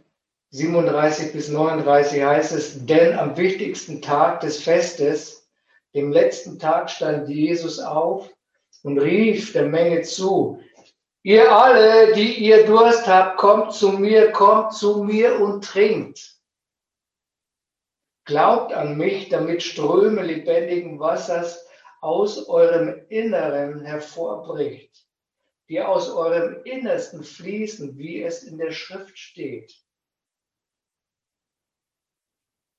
37 0.50 1.32
bis 1.32 1.48
39 1.48 2.22
heißt 2.22 2.52
es, 2.52 2.86
denn 2.86 3.18
am 3.18 3.36
wichtigsten 3.36 4.00
Tag 4.00 4.40
des 4.40 4.62
Festes, 4.62 5.50
dem 5.94 6.12
letzten 6.12 6.58
Tag, 6.58 6.90
stand 6.90 7.28
Jesus 7.28 7.80
auf 7.80 8.35
und 8.86 9.00
rief 9.00 9.52
der 9.52 9.66
Menge 9.66 10.02
zu, 10.02 10.62
ihr 11.24 11.50
alle, 11.50 12.14
die 12.14 12.34
ihr 12.34 12.66
Durst 12.66 13.08
habt, 13.08 13.36
kommt 13.36 13.72
zu 13.72 13.90
mir, 13.90 14.30
kommt 14.30 14.74
zu 14.74 15.02
mir 15.02 15.40
und 15.40 15.64
trinkt. 15.64 16.36
Glaubt 18.26 18.72
an 18.72 18.96
mich, 18.96 19.28
damit 19.28 19.64
Ströme 19.64 20.22
lebendigen 20.22 21.00
Wassers 21.00 21.66
aus 22.00 22.48
eurem 22.48 23.04
Inneren 23.08 23.84
hervorbricht, 23.84 25.04
die 25.68 25.82
aus 25.82 26.08
eurem 26.08 26.62
Innersten 26.62 27.24
fließen, 27.24 27.98
wie 27.98 28.22
es 28.22 28.44
in 28.44 28.56
der 28.56 28.70
Schrift 28.70 29.18
steht. 29.18 29.74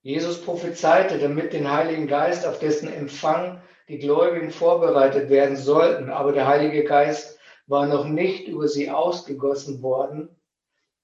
Jesus 0.08 0.42
prophezeite, 0.42 1.20
damit 1.20 1.52
den 1.52 1.70
Heiligen 1.70 2.08
Geist, 2.08 2.46
auf 2.46 2.60
dessen 2.60 2.88
Empfang 2.88 3.62
die 3.90 3.98
Gläubigen 3.98 4.52
vorbereitet 4.52 5.30
werden 5.30 5.58
sollten, 5.58 6.10
aber 6.10 6.32
der 6.32 6.48
Heilige 6.48 6.86
Geist 6.86 7.38
war 7.66 7.88
noch 7.88 8.06
nicht 8.06 8.48
über 8.48 8.70
sie 8.70 8.90
ausgegossen 8.90 9.82
worden, 9.82 10.30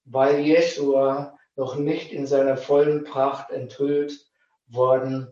weil 0.06 0.40
Jeshua 0.40 1.38
noch 1.58 1.76
nicht 1.76 2.14
in 2.14 2.26
seiner 2.26 2.56
vollen 2.56 3.04
Pracht 3.04 3.52
enthüllt 3.52 4.26
worden 4.68 5.28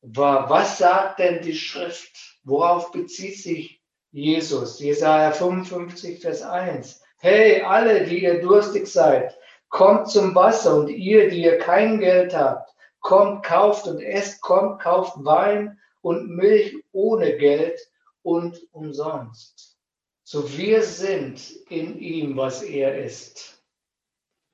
war. 0.00 0.48
Was 0.48 0.78
sagt 0.78 1.18
denn 1.18 1.42
die 1.42 1.54
Schrift? 1.54 2.38
Worauf 2.44 2.92
bezieht 2.92 3.36
sich 3.36 3.82
Jesus? 4.10 4.80
Jesaja 4.80 5.32
55, 5.32 6.22
Vers 6.22 6.40
1. 6.40 7.02
Hey, 7.18 7.60
alle, 7.60 8.06
die 8.06 8.22
ihr 8.22 8.40
durstig 8.40 8.86
seid, 8.86 9.36
kommt 9.68 10.08
zum 10.08 10.34
Wasser 10.34 10.76
und 10.76 10.88
ihr, 10.88 11.28
die 11.28 11.42
ihr 11.42 11.58
kein 11.58 12.00
Geld 12.00 12.34
habt, 12.34 12.71
kommt, 13.02 13.44
kauft 13.44 13.86
und 13.86 14.00
esst, 14.00 14.40
kommt, 14.40 14.80
kauft 14.80 15.12
Wein 15.24 15.78
und 16.00 16.30
Milch 16.30 16.82
ohne 16.92 17.36
Geld 17.36 17.78
und 18.22 18.58
umsonst. 18.72 19.76
So 20.24 20.56
wir 20.56 20.82
sind 20.82 21.50
in 21.68 21.98
ihm, 21.98 22.36
was 22.36 22.62
er 22.62 23.04
ist. 23.04 23.62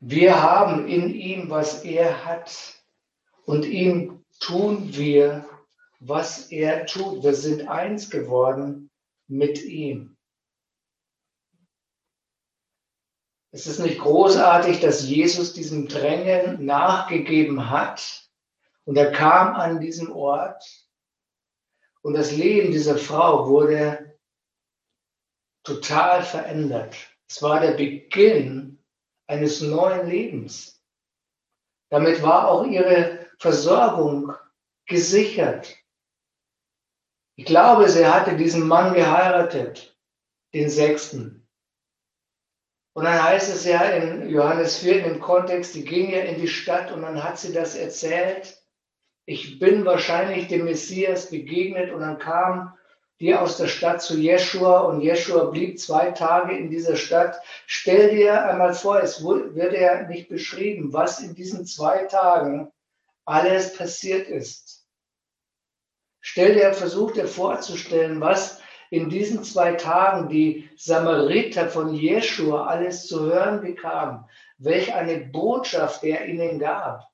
Wir 0.00 0.42
haben 0.42 0.88
in 0.88 1.14
ihm, 1.14 1.50
was 1.50 1.84
er 1.84 2.24
hat. 2.24 2.74
Und 3.44 3.64
ihm 3.64 4.24
tun 4.40 4.96
wir, 4.96 5.48
was 6.00 6.50
er 6.50 6.86
tut. 6.86 7.22
Wir 7.22 7.34
sind 7.34 7.68
eins 7.68 8.10
geworden 8.10 8.90
mit 9.26 9.62
ihm. 9.62 10.16
Es 13.50 13.66
ist 13.66 13.78
nicht 13.78 13.98
großartig, 13.98 14.80
dass 14.80 15.08
Jesus 15.08 15.54
diesem 15.54 15.88
Drängen 15.88 16.64
nachgegeben 16.64 17.70
hat 17.70 18.27
und 18.88 18.96
er 18.96 19.12
kam 19.12 19.54
an 19.54 19.80
diesem 19.80 20.10
Ort 20.16 20.64
und 22.00 22.14
das 22.14 22.32
Leben 22.32 22.72
dieser 22.72 22.96
Frau 22.96 23.46
wurde 23.46 24.18
total 25.62 26.22
verändert. 26.22 26.96
Es 27.28 27.42
war 27.42 27.60
der 27.60 27.72
Beginn 27.72 28.82
eines 29.26 29.60
neuen 29.60 30.08
Lebens. 30.08 30.82
Damit 31.90 32.22
war 32.22 32.48
auch 32.48 32.64
ihre 32.64 33.26
Versorgung 33.38 34.34
gesichert. 34.86 35.76
Ich 37.36 37.44
glaube, 37.44 37.90
sie 37.90 38.06
hatte 38.06 38.38
diesen 38.38 38.66
Mann 38.66 38.94
geheiratet, 38.94 39.98
den 40.54 40.70
sechsten. 40.70 41.46
Und 42.94 43.04
dann 43.04 43.22
heißt 43.22 43.54
es 43.54 43.66
ja 43.66 43.82
in 43.82 44.30
Johannes 44.30 44.78
4 44.78 45.04
im 45.04 45.20
Kontext, 45.20 45.74
die 45.74 45.84
ging 45.84 46.08
ja 46.08 46.20
in 46.20 46.40
die 46.40 46.48
Stadt 46.48 46.90
und 46.90 47.02
dann 47.02 47.22
hat 47.22 47.38
sie 47.38 47.52
das 47.52 47.74
erzählt. 47.74 48.57
Ich 49.30 49.58
bin 49.58 49.84
wahrscheinlich 49.84 50.48
dem 50.48 50.64
Messias 50.64 51.28
begegnet 51.28 51.92
und 51.92 52.00
dann 52.00 52.16
kam 52.18 52.72
die 53.20 53.34
aus 53.34 53.58
der 53.58 53.66
Stadt 53.66 54.00
zu 54.00 54.16
Jeschua 54.16 54.80
und 54.80 55.02
Jeschua 55.02 55.50
blieb 55.50 55.78
zwei 55.78 56.12
Tage 56.12 56.56
in 56.56 56.70
dieser 56.70 56.96
Stadt. 56.96 57.36
Stell 57.66 58.08
dir 58.16 58.42
einmal 58.48 58.72
vor, 58.72 59.02
es 59.02 59.22
wird 59.22 59.74
ja 59.74 60.08
nicht 60.08 60.30
beschrieben, 60.30 60.94
was 60.94 61.20
in 61.20 61.34
diesen 61.34 61.66
zwei 61.66 62.04
Tagen 62.04 62.72
alles 63.26 63.76
passiert 63.76 64.28
ist. 64.28 64.86
Stell 66.22 66.54
dir, 66.54 66.72
versuch 66.72 67.10
dir 67.10 67.28
vorzustellen, 67.28 68.22
was 68.22 68.62
in 68.88 69.10
diesen 69.10 69.44
zwei 69.44 69.74
Tagen 69.74 70.30
die 70.30 70.70
Samariter 70.74 71.68
von 71.68 71.92
Jeschua 71.92 72.64
alles 72.66 73.06
zu 73.06 73.26
hören 73.26 73.60
bekamen, 73.60 74.24
welch 74.56 74.94
eine 74.94 75.18
Botschaft 75.18 76.02
er 76.02 76.24
ihnen 76.24 76.58
gab, 76.58 77.06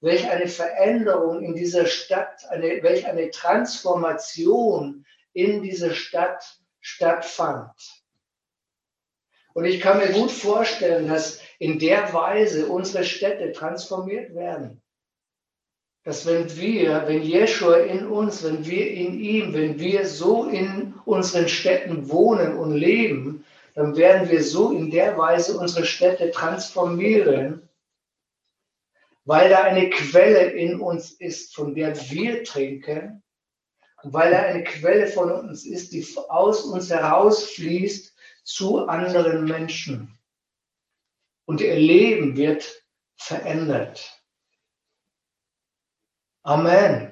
welch 0.00 0.28
eine 0.28 0.48
Veränderung 0.48 1.42
in 1.42 1.54
dieser 1.54 1.86
Stadt, 1.86 2.44
eine, 2.50 2.82
welch 2.82 3.06
eine 3.06 3.30
Transformation 3.30 5.04
in 5.32 5.62
dieser 5.62 5.92
Stadt 5.92 6.58
stattfand. 6.80 7.72
Und 9.54 9.64
ich 9.64 9.80
kann 9.80 9.98
mir 9.98 10.12
gut 10.12 10.30
vorstellen, 10.30 11.08
dass 11.08 11.40
in 11.58 11.78
der 11.78 12.12
Weise 12.12 12.66
unsere 12.66 13.04
Städte 13.04 13.52
transformiert 13.52 14.34
werden 14.34 14.80
dass 16.08 16.24
wenn 16.24 16.56
wir, 16.56 17.04
wenn 17.06 17.20
Jeshua 17.20 17.80
in 17.80 18.06
uns, 18.06 18.42
wenn 18.42 18.64
wir 18.64 18.90
in 18.90 19.20
ihm, 19.20 19.52
wenn 19.52 19.78
wir 19.78 20.06
so 20.06 20.44
in 20.44 20.94
unseren 21.04 21.48
Städten 21.48 22.08
wohnen 22.08 22.56
und 22.56 22.74
leben, 22.74 23.44
dann 23.74 23.94
werden 23.94 24.30
wir 24.30 24.42
so 24.42 24.72
in 24.72 24.90
der 24.90 25.18
Weise 25.18 25.58
unsere 25.58 25.84
Städte 25.84 26.30
transformieren, 26.30 27.67
weil 29.28 29.50
da 29.50 29.64
eine 29.64 29.90
Quelle 29.90 30.52
in 30.52 30.80
uns 30.80 31.12
ist, 31.12 31.54
von 31.54 31.74
der 31.74 31.94
wir 32.10 32.44
trinken, 32.44 33.22
weil 34.02 34.30
da 34.30 34.38
eine 34.38 34.64
Quelle 34.64 35.06
von 35.06 35.30
uns 35.30 35.66
ist, 35.66 35.92
die 35.92 36.02
aus 36.30 36.62
uns 36.62 36.88
herausfließt 36.88 38.16
zu 38.44 38.86
anderen 38.86 39.44
Menschen. 39.44 40.18
Und 41.44 41.60
ihr 41.60 41.76
Leben 41.76 42.38
wird 42.38 42.82
verändert. 43.16 44.18
Amen. 46.42 47.07